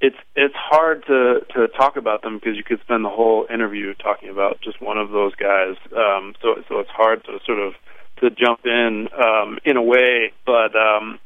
it's 0.00 0.16
it's 0.36 0.54
hard 0.54 1.04
to 1.06 1.40
to 1.54 1.68
talk 1.68 1.96
about 1.96 2.22
them 2.22 2.38
because 2.38 2.56
you 2.56 2.64
could 2.64 2.80
spend 2.80 3.04
the 3.04 3.10
whole 3.10 3.46
interview 3.52 3.94
talking 3.94 4.28
about 4.28 4.60
just 4.62 4.80
one 4.80 4.98
of 4.98 5.10
those 5.10 5.34
guys. 5.34 5.76
Um, 5.96 6.34
so 6.40 6.62
so 6.68 6.80
it's 6.80 6.90
hard 6.90 7.24
to 7.24 7.38
sort 7.44 7.58
of 7.58 7.74
to 8.20 8.30
jump 8.30 8.60
in 8.64 9.08
um, 9.16 9.58
in 9.64 9.76
a 9.76 9.82
way, 9.82 10.32
but 10.44 10.74
um, 10.76 11.18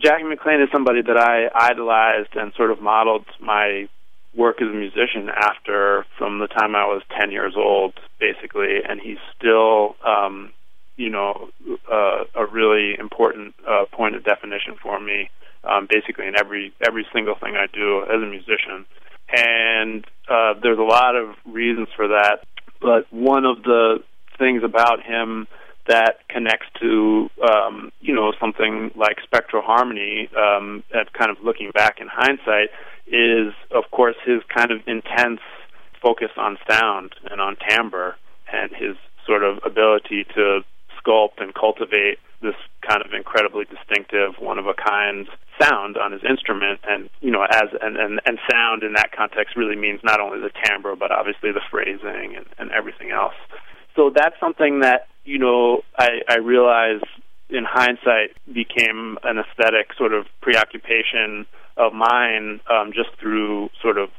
Jackie 0.00 0.24
McLean 0.24 0.60
is 0.60 0.68
somebody 0.72 1.02
that 1.02 1.16
I 1.16 1.48
idolized 1.54 2.34
and 2.36 2.52
sort 2.54 2.70
of 2.70 2.80
modeled 2.80 3.26
my 3.40 3.88
work 4.36 4.60
as 4.60 4.68
a 4.68 4.74
musician 4.74 5.28
after 5.28 6.04
from 6.18 6.38
the 6.38 6.46
time 6.46 6.74
I 6.74 6.86
was 6.86 7.02
10 7.18 7.30
years 7.30 7.54
old, 7.56 7.94
basically, 8.18 8.82
and 8.88 9.00
he's 9.00 9.18
still, 9.36 9.96
um, 10.04 10.52
you 10.96 11.10
know, 11.10 11.48
uh, 11.90 12.24
a 12.34 12.46
really 12.46 12.96
important 12.98 13.54
uh, 13.68 13.84
point 13.92 14.14
of 14.14 14.24
definition 14.24 14.76
for 14.82 15.00
me 15.00 15.30
um, 15.68 15.88
basically 15.90 16.26
in 16.26 16.34
every 16.38 16.72
every 16.86 17.06
single 17.12 17.34
thing 17.34 17.56
I 17.56 17.66
do 17.72 18.02
as 18.02 18.22
a 18.22 18.26
musician. 18.26 18.86
And 19.34 20.04
uh, 20.28 20.54
there's 20.62 20.78
a 20.78 20.82
lot 20.82 21.16
of 21.16 21.34
reasons 21.46 21.88
for 21.96 22.08
that, 22.08 22.44
but 22.80 23.10
one 23.12 23.44
of 23.44 23.62
the 23.62 24.02
things 24.38 24.62
about 24.62 25.02
him 25.02 25.46
that 25.88 26.18
connects 26.28 26.66
to 26.80 27.30
um, 27.42 27.92
you 28.00 28.14
know 28.14 28.32
something 28.40 28.90
like 28.94 29.16
spectral 29.22 29.62
harmony, 29.62 30.28
um, 30.36 30.84
at 30.94 31.12
kind 31.12 31.30
of 31.30 31.38
looking 31.42 31.70
back 31.72 32.00
in 32.00 32.08
hindsight, 32.10 32.68
is 33.06 33.52
of 33.70 33.84
course 33.90 34.16
his 34.26 34.42
kind 34.54 34.70
of 34.70 34.80
intense 34.86 35.40
focus 36.02 36.30
on 36.36 36.58
sound 36.68 37.14
and 37.30 37.40
on 37.40 37.56
timbre, 37.68 38.16
and 38.52 38.70
his 38.72 38.96
sort 39.26 39.42
of 39.42 39.58
ability 39.64 40.24
to 40.34 40.60
sculpt 41.04 41.38
and 41.38 41.54
cultivate 41.54 42.18
this 42.42 42.54
kind 42.86 43.00
of 43.04 43.12
incredibly 43.14 43.64
distinctive, 43.64 44.34
one 44.38 44.58
of 44.58 44.66
a 44.66 44.74
kind 44.74 45.26
sound 45.60 45.96
on 45.96 46.12
his 46.12 46.22
instrument. 46.28 46.80
And 46.84 47.08
you 47.20 47.30
know 47.30 47.42
as 47.42 47.68
and, 47.80 47.96
and 47.96 48.20
and 48.26 48.38
sound 48.50 48.82
in 48.82 48.92
that 48.94 49.10
context 49.16 49.56
really 49.56 49.76
means 49.76 50.00
not 50.02 50.20
only 50.20 50.40
the 50.40 50.50
timbre 50.64 50.96
but 50.96 51.10
obviously 51.10 51.52
the 51.52 51.62
phrasing 51.70 52.36
and, 52.36 52.46
and 52.58 52.70
everything 52.70 53.10
else. 53.10 53.34
So 53.96 54.10
that's 54.14 54.38
something 54.40 54.80
that 54.80 55.08
you 55.24 55.38
know 55.38 55.82
i 55.98 56.20
i 56.28 56.36
realize 56.36 57.00
in 57.50 57.64
hindsight 57.64 58.36
became 58.52 59.18
an 59.22 59.38
aesthetic 59.38 59.92
sort 59.96 60.12
of 60.12 60.26
preoccupation 60.40 61.46
of 61.76 61.92
mine 61.92 62.60
um 62.70 62.92
just 62.92 63.10
through 63.20 63.70
sort 63.80 63.98
of 63.98 64.10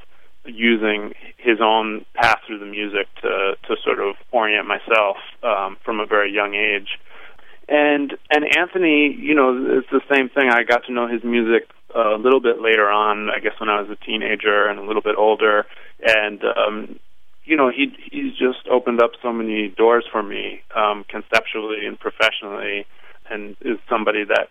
using 0.45 1.13
his 1.37 1.59
own 1.61 2.05
path 2.13 2.39
through 2.45 2.59
the 2.59 2.65
music 2.65 3.07
to 3.21 3.53
to 3.67 3.75
sort 3.83 3.99
of 3.99 4.15
orient 4.31 4.67
myself 4.67 5.17
um 5.43 5.77
from 5.83 5.99
a 5.99 6.05
very 6.05 6.31
young 6.31 6.53
age 6.53 6.99
and 7.67 8.13
and 8.29 8.45
Anthony, 8.57 9.15
you 9.17 9.33
know, 9.33 9.79
it's 9.79 9.89
the 9.91 10.01
same 10.13 10.29
thing. 10.29 10.49
I 10.49 10.63
got 10.63 10.85
to 10.85 10.93
know 10.93 11.07
his 11.07 11.23
music 11.23 11.69
a 11.95 12.17
little 12.17 12.41
bit 12.41 12.61
later 12.61 12.89
on, 12.89 13.29
I 13.29 13.39
guess 13.39 13.53
when 13.59 13.69
I 13.69 13.81
was 13.81 13.89
a 13.89 14.05
teenager 14.05 14.67
and 14.67 14.79
a 14.79 14.83
little 14.83 15.01
bit 15.01 15.15
older, 15.17 15.65
and 16.03 16.41
um, 16.43 16.99
you 17.43 17.55
know, 17.55 17.69
he 17.69 17.91
he's 18.11 18.33
just 18.33 18.67
opened 18.69 19.01
up 19.01 19.11
so 19.21 19.31
many 19.31 19.69
doors 19.69 20.05
for 20.11 20.21
me 20.21 20.61
um, 20.75 21.05
conceptually 21.09 21.85
and 21.85 21.99
professionally, 21.99 22.85
and 23.29 23.55
is 23.61 23.77
somebody 23.89 24.25
that 24.25 24.49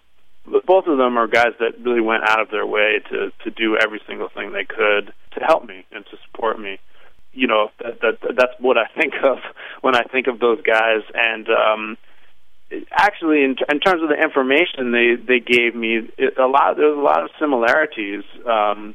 both 0.66 0.86
of 0.86 0.98
them 0.98 1.16
are 1.16 1.26
guys 1.26 1.52
that 1.58 1.80
really 1.82 2.00
went 2.00 2.22
out 2.28 2.40
of 2.40 2.50
their 2.50 2.66
way 2.66 3.00
to 3.10 3.32
to 3.44 3.50
do 3.50 3.76
every 3.76 4.00
single 4.06 4.28
thing 4.28 4.52
they 4.52 4.64
could 4.64 5.12
to 5.32 5.40
help 5.40 5.66
me 5.66 5.84
and 5.92 6.04
to 6.06 6.16
support 6.26 6.58
me. 6.58 6.78
You 7.32 7.48
know, 7.48 7.70
that, 7.80 8.00
that 8.00 8.18
that's 8.36 8.52
what 8.60 8.78
I 8.78 8.86
think 8.98 9.14
of 9.22 9.38
when 9.80 9.96
I 9.96 10.02
think 10.04 10.26
of 10.26 10.38
those 10.38 10.60
guys, 10.62 11.02
and 11.14 11.48
um, 11.48 11.98
actually, 12.92 13.44
in, 13.44 13.56
in 13.68 13.80
terms 13.80 14.02
of 14.02 14.08
the 14.08 14.20
information 14.20 14.92
they 14.92 15.16
they 15.16 15.40
gave 15.40 15.74
me, 15.74 16.08
it, 16.18 16.38
a 16.38 16.46
lot 16.46 16.76
there 16.76 16.88
was 16.88 16.98
a 16.98 17.02
lot 17.02 17.24
of 17.24 17.30
similarities. 17.40 18.22
Um, 18.46 18.94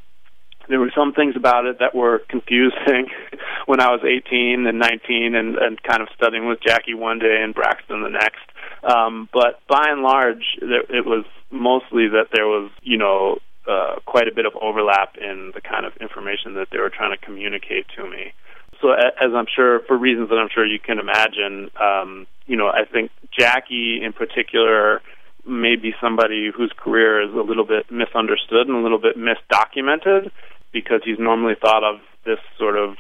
there 0.69 0.79
were 0.79 0.91
some 0.95 1.13
things 1.13 1.35
about 1.35 1.65
it 1.65 1.79
that 1.79 1.95
were 1.95 2.21
confusing 2.29 3.09
when 3.65 3.81
I 3.81 3.89
was 3.89 4.01
18 4.05 4.67
and 4.67 4.77
19 4.77 5.33
and, 5.33 5.57
and 5.57 5.81
kind 5.81 6.01
of 6.01 6.09
studying 6.15 6.47
with 6.47 6.59
Jackie 6.61 6.93
one 6.93 7.17
day 7.17 7.41
and 7.41 7.55
Braxton 7.55 8.03
the 8.03 8.09
next. 8.09 8.45
Um, 8.83 9.27
but 9.33 9.61
by 9.67 9.87
and 9.89 10.03
large, 10.03 10.43
it 10.61 11.07
was 11.07 11.25
mostly 11.51 12.07
that 12.09 12.27
there 12.33 12.47
was, 12.47 12.71
you 12.81 12.97
know, 12.97 13.39
uh, 13.69 13.95
quite 14.05 14.27
a 14.27 14.33
bit 14.33 14.45
of 14.45 14.53
overlap 14.61 15.15
in 15.17 15.51
the 15.53 15.61
kind 15.61 15.85
of 15.85 15.93
information 15.97 16.55
that 16.55 16.67
they 16.71 16.79
were 16.79 16.89
trying 16.89 17.11
to 17.11 17.23
communicate 17.23 17.85
to 17.95 18.09
me. 18.09 18.33
So, 18.81 18.91
as 18.91 19.31
I'm 19.35 19.45
sure, 19.53 19.81
for 19.87 19.97
reasons 19.97 20.29
that 20.29 20.35
I'm 20.35 20.49
sure 20.53 20.65
you 20.65 20.79
can 20.79 20.99
imagine, 20.99 21.69
um, 21.79 22.27
you 22.47 22.55
know, 22.55 22.67
I 22.67 22.85
think 22.85 23.11
Jackie 23.37 24.01
in 24.01 24.13
particular 24.13 25.01
may 25.45 25.75
be 25.75 25.93
somebody 26.01 26.49
whose 26.55 26.71
career 26.77 27.21
is 27.21 27.33
a 27.33 27.41
little 27.41 27.65
bit 27.65 27.91
misunderstood 27.91 28.67
and 28.67 28.77
a 28.77 28.81
little 28.81 28.99
bit 28.99 29.17
misdocumented 29.17 30.31
because 30.71 31.01
he's 31.03 31.19
normally 31.19 31.55
thought 31.59 31.83
of 31.83 31.99
this 32.25 32.39
sort 32.57 32.77
of 32.77 32.95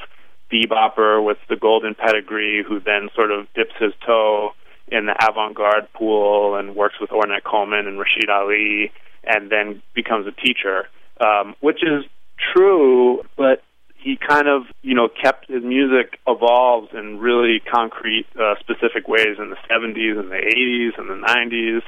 bebopper 0.51 1.23
with 1.23 1.37
the 1.47 1.55
golden 1.55 1.93
pedigree 1.95 2.63
who 2.67 2.79
then 2.79 3.09
sort 3.15 3.31
of 3.31 3.47
dips 3.53 3.73
his 3.79 3.93
toe 4.05 4.51
in 4.91 5.05
the 5.05 5.15
avant-garde 5.21 5.87
pool 5.93 6.55
and 6.55 6.75
works 6.75 6.95
with 6.99 7.09
Ornette 7.09 7.43
Coleman 7.43 7.87
and 7.87 7.99
Rashied 7.99 8.29
Ali 8.29 8.91
and 9.23 9.51
then 9.51 9.81
becomes 9.93 10.27
a 10.27 10.31
teacher, 10.31 10.87
um, 11.19 11.55
which 11.59 11.83
is 11.83 12.05
true, 12.53 13.21
but 13.37 13.63
he 14.01 14.17
kind 14.17 14.47
of, 14.47 14.63
you 14.81 14.95
know, 14.95 15.09
kept 15.09 15.49
his 15.49 15.63
music 15.63 16.19
evolved 16.25 16.93
in 16.93 17.19
really 17.19 17.59
concrete, 17.59 18.25
uh, 18.39 18.55
specific 18.59 19.07
ways 19.07 19.35
in 19.37 19.49
the 19.49 19.57
70s 19.69 20.17
and 20.17 20.31
the 20.31 20.39
80s 20.39 20.97
and 20.97 21.09
the 21.09 21.27
90s, 21.27 21.81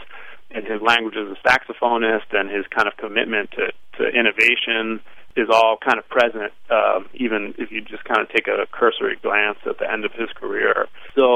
and 0.54 0.68
his 0.68 0.82
language 0.82 1.16
as 1.16 1.32
a 1.32 1.40
saxophonist 1.48 2.28
and 2.34 2.52
his 2.52 2.66
kind 2.68 2.88
of 2.88 2.98
commitment 2.98 3.50
to, 3.52 3.72
to 3.98 4.10
innovation 4.10 5.00
is 5.38 5.48
all 5.50 5.78
kind 5.78 5.98
of 5.98 6.08
present, 6.10 6.52
um, 6.70 7.08
even 7.14 7.54
if 7.58 7.72
you 7.72 7.82
just 7.82 8.04
kind 8.04 8.20
of 8.20 8.28
take 8.30 8.48
a 8.48 8.68
cursory 8.72 9.18
glance 9.22 9.58
at 9.66 9.80
the 9.80 9.90
end 9.90 10.04
of 10.04 10.12
his 10.12 10.28
career. 10.36 10.88
So 11.16 11.24
uh, 11.24 11.31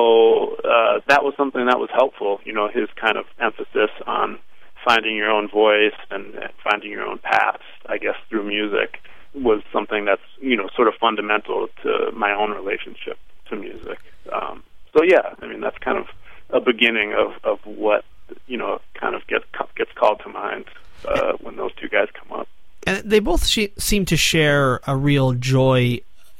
was 1.25 1.33
something 1.35 1.65
that 1.65 1.79
was 1.79 1.89
helpful. 1.93 2.39
You 2.45 2.53
know, 2.53 2.69
his 2.69 2.87
kind 2.95 3.17
of 3.17 3.25
emphasis 3.39 3.89
on 4.05 4.39
finding 4.85 5.15
your 5.15 5.29
own 5.29 5.49
voice 5.49 5.97
and, 6.11 6.37
finding 6.63 6.91
your 6.91 7.05
own 7.05 7.17
path, 7.19 7.59
I 7.87 7.97
guess, 7.97 8.15
through 8.29 8.47
music 8.47 8.99
was 9.33 9.61
something 9.73 10.05
that's 10.05 10.21
you 10.39 10.55
know 10.55 10.69
sort 10.75 10.87
of 10.87 10.93
fundamental 10.95 11.67
to 11.83 12.11
my 12.13 12.31
own 12.33 12.51
relationship 12.51 13.17
to 13.49 13.55
music. 13.55 13.99
Um, 14.31 14.63
so 14.95 15.03
yeah, 15.03 15.33
I 15.41 15.47
mean 15.47 15.59
that's 15.59 15.77
kind 15.79 15.97
of 15.97 16.05
a 16.51 16.61
beginning 16.61 17.13
of 17.13 17.33
of 17.43 17.59
what 17.65 18.05
you 18.47 18.57
know 18.57 18.79
kind 18.93 19.13
of 19.13 19.27
gets 19.27 19.45
gets 19.75 19.91
called 19.93 20.21
to 20.23 20.29
mind 20.29 20.65
uh, 21.05 21.33
when 21.41 21.57
those 21.57 21.73
two 21.75 21.89
guys 21.89 22.07
come 22.13 22.39
up. 22.39 22.47
And 22.87 23.09
they 23.09 23.19
both 23.19 23.45
sh- 23.45 23.73
seem 23.77 24.05
to 24.05 24.15
share 24.15 24.79
a 24.87 24.95
real 24.95 25.33
joy 25.33 25.99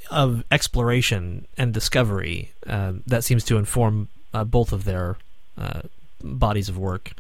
of 0.10 0.43
exploration 0.52 1.48
and 1.58 1.74
discovery 1.74 2.52
uh, 2.67 2.93
that 3.08 3.24
seems 3.24 3.43
to 3.45 3.58
inform 3.58 4.08
uh, 4.36 4.43
both 4.43 4.71
of 4.74 4.84
their 4.84 5.17
uh, 5.58 5.82
bodies 6.21 6.67
of 6.69 6.78
work. 6.78 7.13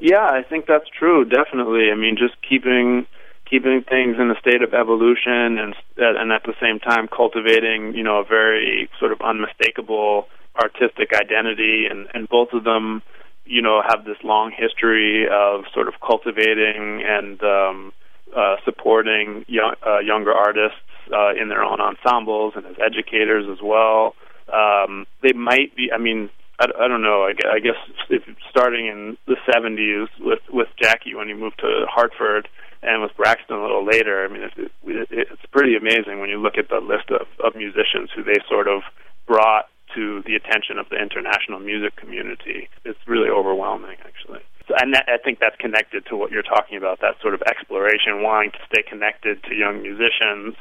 Yeah, 0.00 0.24
I 0.24 0.42
think 0.42 0.66
that's 0.66 0.88
true. 0.88 1.24
Definitely. 1.24 1.90
I 1.90 1.94
mean, 1.94 2.16
just 2.16 2.34
keeping 2.48 3.06
keeping 3.48 3.82
things 3.88 4.16
in 4.20 4.30
a 4.30 4.38
state 4.38 4.60
of 4.62 4.74
evolution 4.74 5.58
and 5.58 5.74
and 5.96 6.32
at 6.32 6.42
the 6.44 6.54
same 6.60 6.78
time 6.78 7.08
cultivating, 7.08 7.94
you 7.94 8.02
know, 8.02 8.18
a 8.18 8.24
very 8.24 8.90
sort 8.98 9.12
of 9.12 9.20
unmistakable 9.22 10.28
artistic 10.60 11.12
identity 11.14 11.86
and 11.90 12.08
and 12.14 12.28
both 12.28 12.52
of 12.52 12.64
them 12.64 13.02
you 13.46 13.62
know 13.62 13.80
have 13.88 14.04
this 14.04 14.18
long 14.22 14.50
history 14.50 15.26
of 15.30 15.64
sort 15.72 15.88
of 15.88 15.94
cultivating 16.04 17.02
and 17.06 17.42
um 17.42 17.92
uh, 18.36 18.56
supporting 18.64 19.44
young, 19.48 19.74
uh, 19.86 20.00
younger 20.00 20.32
artists 20.32 20.84
uh, 21.12 21.30
in 21.40 21.48
their 21.48 21.62
own 21.62 21.80
ensembles 21.80 22.52
and 22.56 22.66
as 22.66 22.76
educators 22.84 23.46
as 23.50 23.58
well. 23.62 24.14
Um, 24.52 25.06
they 25.22 25.32
might 25.32 25.74
be. 25.76 25.90
I 25.92 25.98
mean, 25.98 26.30
I, 26.58 26.66
I 26.80 26.88
don't 26.88 27.02
know. 27.02 27.24
I, 27.24 27.32
I 27.52 27.60
guess 27.60 27.76
if 28.10 28.22
starting 28.50 28.86
in 28.86 29.16
the 29.26 29.36
'70s 29.48 30.08
with 30.20 30.40
with 30.50 30.68
Jackie 30.80 31.14
when 31.14 31.28
he 31.28 31.34
moved 31.34 31.58
to 31.58 31.86
Hartford, 31.88 32.48
and 32.82 33.02
with 33.02 33.16
Braxton 33.16 33.56
a 33.56 33.62
little 33.62 33.84
later. 33.84 34.24
I 34.24 34.32
mean, 34.32 34.42
it's, 34.42 34.56
it, 34.56 35.08
it's 35.10 35.46
pretty 35.52 35.76
amazing 35.76 36.20
when 36.20 36.30
you 36.30 36.38
look 36.38 36.58
at 36.58 36.68
the 36.68 36.80
list 36.80 37.10
of, 37.10 37.26
of 37.44 37.54
musicians 37.56 38.10
who 38.14 38.22
they 38.22 38.38
sort 38.48 38.68
of 38.68 38.82
brought 39.26 39.66
to 39.94 40.22
the 40.26 40.34
attention 40.34 40.78
of 40.78 40.88
the 40.90 40.96
international 40.96 41.60
music 41.60 41.96
community. 41.96 42.68
It's 42.84 42.98
really 43.06 43.30
overwhelming, 43.30 43.96
actually 44.04 44.40
and 44.76 44.94
that, 44.94 45.08
I 45.08 45.18
think 45.18 45.38
that's 45.40 45.56
connected 45.56 46.04
to 46.06 46.16
what 46.16 46.30
you're 46.30 46.42
talking 46.42 46.76
about. 46.76 47.00
That 47.00 47.16
sort 47.22 47.34
of 47.34 47.42
exploration, 47.42 48.22
wanting 48.22 48.52
to 48.52 48.58
stay 48.70 48.82
connected 48.82 49.42
to 49.44 49.54
young 49.54 49.82
musicians 49.82 50.56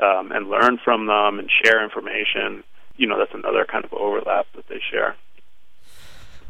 um, 0.00 0.30
and 0.32 0.48
learn 0.48 0.78
from 0.84 1.06
them 1.06 1.38
and 1.38 1.50
share 1.64 1.82
information. 1.82 2.62
You 2.98 3.06
know, 3.06 3.18
that's 3.18 3.32
another 3.32 3.64
kind 3.64 3.84
of 3.84 3.92
overlap 3.94 4.46
that 4.54 4.68
they 4.68 4.80
share. 4.90 5.16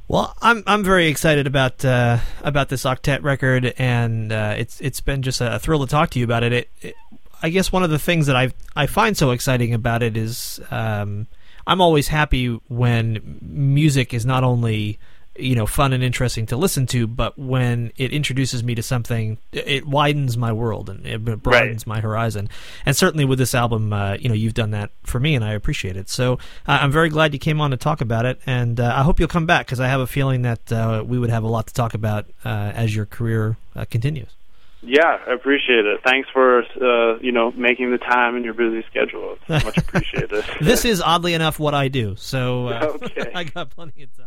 Well, 0.08 0.34
I'm 0.40 0.64
I'm 0.66 0.82
very 0.82 1.08
excited 1.08 1.46
about 1.46 1.84
uh, 1.84 2.18
about 2.42 2.70
this 2.70 2.84
octet 2.84 3.22
record, 3.22 3.74
and 3.76 4.32
uh, 4.32 4.54
it's 4.56 4.80
it's 4.80 5.00
been 5.02 5.22
just 5.22 5.40
a 5.40 5.58
thrill 5.58 5.80
to 5.80 5.86
talk 5.86 6.10
to 6.10 6.18
you 6.18 6.24
about 6.24 6.42
it. 6.42 6.52
It, 6.52 6.70
it. 6.80 6.94
I 7.42 7.50
guess 7.50 7.70
one 7.70 7.84
of 7.84 7.90
the 7.90 7.98
things 7.98 8.26
that 8.26 8.34
I 8.34 8.50
I 8.74 8.86
find 8.86 9.16
so 9.16 9.30
exciting 9.30 9.74
about 9.74 10.02
it 10.02 10.16
is 10.16 10.60
um, 10.70 11.26
I'm 11.66 11.82
always 11.82 12.08
happy 12.08 12.58
when 12.68 13.38
music 13.42 14.14
is 14.14 14.24
not 14.24 14.42
only 14.42 14.98
you 15.38 15.54
know 15.54 15.66
fun 15.66 15.92
and 15.92 16.02
interesting 16.02 16.46
to 16.46 16.56
listen 16.56 16.86
to 16.86 17.06
but 17.06 17.38
when 17.38 17.92
it 17.96 18.12
introduces 18.12 18.62
me 18.62 18.74
to 18.74 18.82
something 18.82 19.38
it 19.52 19.86
widens 19.86 20.36
my 20.36 20.52
world 20.52 20.90
and 20.90 21.06
it 21.06 21.42
broadens 21.42 21.86
right. 21.86 21.86
my 21.86 22.00
horizon 22.00 22.48
and 22.84 22.96
certainly 22.96 23.24
with 23.24 23.38
this 23.38 23.54
album 23.54 23.92
uh, 23.92 24.14
you 24.14 24.28
know 24.28 24.34
you've 24.34 24.54
done 24.54 24.70
that 24.70 24.90
for 25.02 25.20
me 25.20 25.34
and 25.34 25.44
i 25.44 25.52
appreciate 25.52 25.96
it 25.96 26.08
so 26.08 26.34
uh, 26.66 26.78
i'm 26.80 26.92
very 26.92 27.08
glad 27.08 27.32
you 27.32 27.38
came 27.38 27.60
on 27.60 27.70
to 27.70 27.76
talk 27.76 28.00
about 28.00 28.26
it 28.26 28.40
and 28.46 28.80
uh, 28.80 28.92
i 28.96 29.02
hope 29.02 29.18
you'll 29.18 29.28
come 29.28 29.46
back 29.46 29.66
because 29.66 29.80
i 29.80 29.88
have 29.88 30.00
a 30.00 30.06
feeling 30.06 30.42
that 30.42 30.72
uh, 30.72 31.02
we 31.06 31.18
would 31.18 31.30
have 31.30 31.44
a 31.44 31.48
lot 31.48 31.66
to 31.66 31.74
talk 31.74 31.94
about 31.94 32.26
uh, 32.44 32.72
as 32.74 32.94
your 32.94 33.06
career 33.06 33.56
uh, 33.76 33.84
continues 33.90 34.34
yeah, 34.80 35.18
I 35.26 35.32
appreciate 35.32 35.86
it. 35.86 36.00
Thanks 36.04 36.28
for 36.32 36.60
uh, 36.60 37.18
you 37.20 37.32
know 37.32 37.50
making 37.52 37.90
the 37.90 37.98
time 37.98 38.36
in 38.36 38.44
your 38.44 38.54
busy 38.54 38.84
schedule. 38.88 39.36
It's 39.48 39.64
much 39.64 39.76
appreciated. 39.78 40.44
this 40.60 40.84
is 40.84 41.00
oddly 41.00 41.34
enough 41.34 41.58
what 41.58 41.74
I 41.74 41.88
do, 41.88 42.14
so 42.16 42.68
uh, 42.68 42.96
okay. 43.02 43.32
I 43.34 43.44
got 43.44 43.70
plenty 43.70 44.04
of 44.04 44.16
time. 44.16 44.26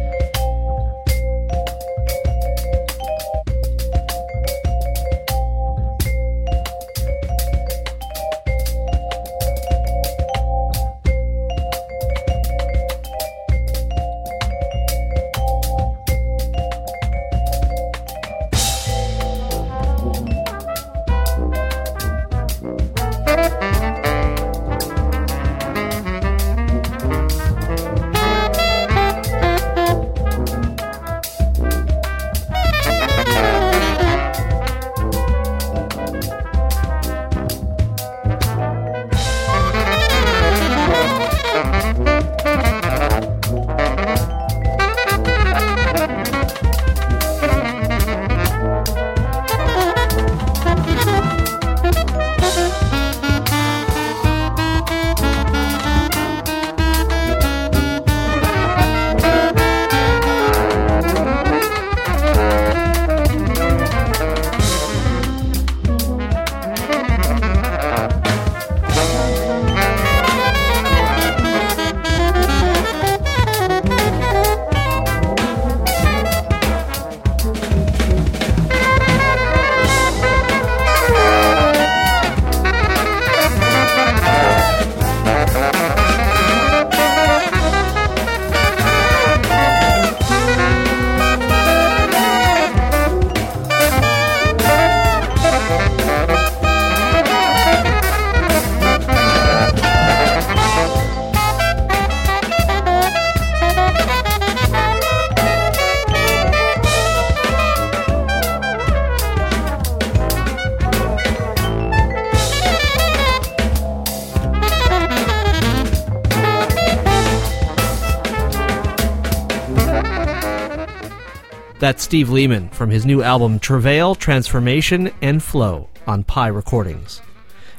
Steve 122.11 122.29
Lehman 122.29 122.67
from 122.71 122.89
his 122.89 123.05
new 123.05 123.23
album 123.23 123.57
Travail, 123.57 124.15
Transformation, 124.15 125.13
and 125.21 125.41
Flow 125.41 125.87
on 126.05 126.25
Pi 126.25 126.47
Recordings. 126.47 127.21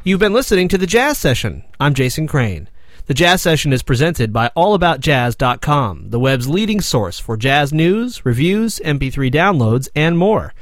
You've 0.05 0.21
been 0.21 0.33
listening 0.33 0.69
to 0.69 0.79
The 0.79 0.87
Jazz 0.87 1.19
Session. 1.19 1.65
I'm 1.79 1.93
Jason 1.93 2.27
Crane. 2.27 2.71
The 3.05 3.13
Jazz 3.13 3.43
Session 3.43 3.75
is 3.75 3.83
presented 3.83 4.33
by 4.33 4.51
AllAboutJazz.com, 4.57 6.09
the 6.09 6.19
web's 6.19 6.49
leading 6.49 6.81
source 6.81 7.19
for 7.19 7.37
jazz 7.37 7.75
news, 7.75 8.25
reviews, 8.25 8.81
MP3 8.83 9.31
downloads, 9.31 9.91
and 9.95 10.17
more. 10.17 10.55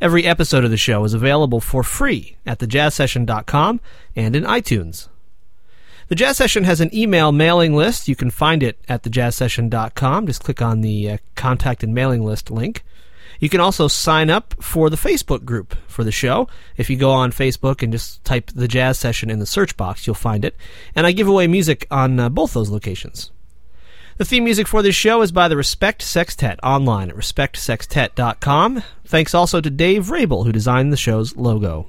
Every 0.00 0.24
episode 0.24 0.64
of 0.64 0.72
the 0.72 0.76
show 0.76 1.04
is 1.04 1.14
available 1.14 1.60
for 1.60 1.84
free 1.84 2.36
at 2.44 2.58
thejazzsession.com 2.58 3.80
and 4.16 4.34
in 4.34 4.42
iTunes. 4.42 5.06
The 6.08 6.16
Jazz 6.16 6.38
Session 6.38 6.64
has 6.64 6.80
an 6.80 6.92
email 6.92 7.30
mailing 7.30 7.76
list. 7.76 8.08
You 8.08 8.16
can 8.16 8.32
find 8.32 8.64
it 8.64 8.80
at 8.88 9.04
thejazzsession.com. 9.04 10.26
Just 10.26 10.42
click 10.42 10.60
on 10.60 10.80
the 10.80 11.08
uh, 11.08 11.18
contact 11.36 11.84
and 11.84 11.94
mailing 11.94 12.24
list 12.24 12.50
link. 12.50 12.82
You 13.42 13.48
can 13.48 13.58
also 13.58 13.88
sign 13.88 14.30
up 14.30 14.54
for 14.62 14.88
the 14.88 14.96
Facebook 14.96 15.44
group 15.44 15.74
for 15.88 16.04
the 16.04 16.12
show. 16.12 16.46
If 16.76 16.88
you 16.88 16.96
go 16.96 17.10
on 17.10 17.32
Facebook 17.32 17.82
and 17.82 17.92
just 17.92 18.24
type 18.24 18.52
the 18.54 18.68
jazz 18.68 19.00
session 19.00 19.30
in 19.30 19.40
the 19.40 19.46
search 19.46 19.76
box, 19.76 20.06
you'll 20.06 20.14
find 20.14 20.44
it. 20.44 20.54
And 20.94 21.08
I 21.08 21.10
give 21.10 21.26
away 21.26 21.48
music 21.48 21.84
on 21.90 22.20
uh, 22.20 22.28
both 22.28 22.52
those 22.52 22.70
locations. 22.70 23.32
The 24.16 24.24
theme 24.24 24.44
music 24.44 24.68
for 24.68 24.80
this 24.80 24.94
show 24.94 25.22
is 25.22 25.32
by 25.32 25.48
the 25.48 25.56
Respect 25.56 26.02
Sextet 26.02 26.60
online 26.62 27.10
at 27.10 27.16
respectsextet.com. 27.16 28.84
Thanks 29.06 29.34
also 29.34 29.60
to 29.60 29.70
Dave 29.70 30.10
Rabel, 30.10 30.44
who 30.44 30.52
designed 30.52 30.92
the 30.92 30.96
show's 30.96 31.34
logo. 31.34 31.88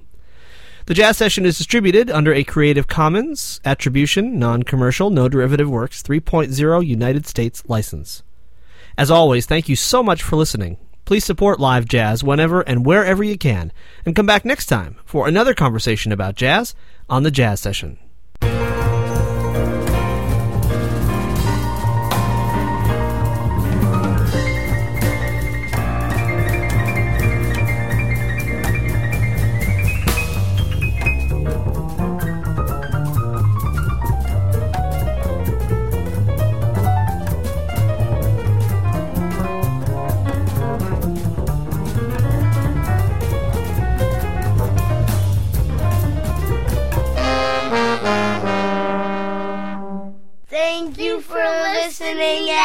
The 0.88 0.96
Jazz 0.96 1.18
Session 1.18 1.46
is 1.46 1.60
distributed 1.60 2.10
under 2.10 2.34
a 2.34 2.44
Creative 2.44 2.88
Commons 2.88 3.62
Attribution, 3.64 4.40
Non 4.40 4.64
Commercial, 4.64 5.12
No 5.12 5.30
Derivative 5.30 5.70
Works 5.70 6.02
3.0 6.02 6.84
United 6.84 7.28
States 7.28 7.62
license. 7.68 8.24
As 8.98 9.12
always, 9.12 9.46
thank 9.46 9.70
you 9.70 9.76
so 9.76 10.02
much 10.02 10.24
for 10.24 10.36
listening. 10.36 10.78
Please 11.06 11.26
support 11.26 11.60
live 11.60 11.86
jazz 11.86 12.24
whenever 12.24 12.62
and 12.62 12.86
wherever 12.86 13.24
you 13.24 13.38
can, 13.38 13.72
and 14.06 14.16
come 14.16 14.26
back 14.26 14.46
next 14.46 14.68
time 14.68 14.96
for 15.06 15.28
another 15.28 15.54
conversation 15.54 16.12
about 16.12 16.36
jazz 16.36 16.76
on 17.10 17.24
the 17.24 17.32
Jazz 17.32 17.60
Session. 17.60 17.98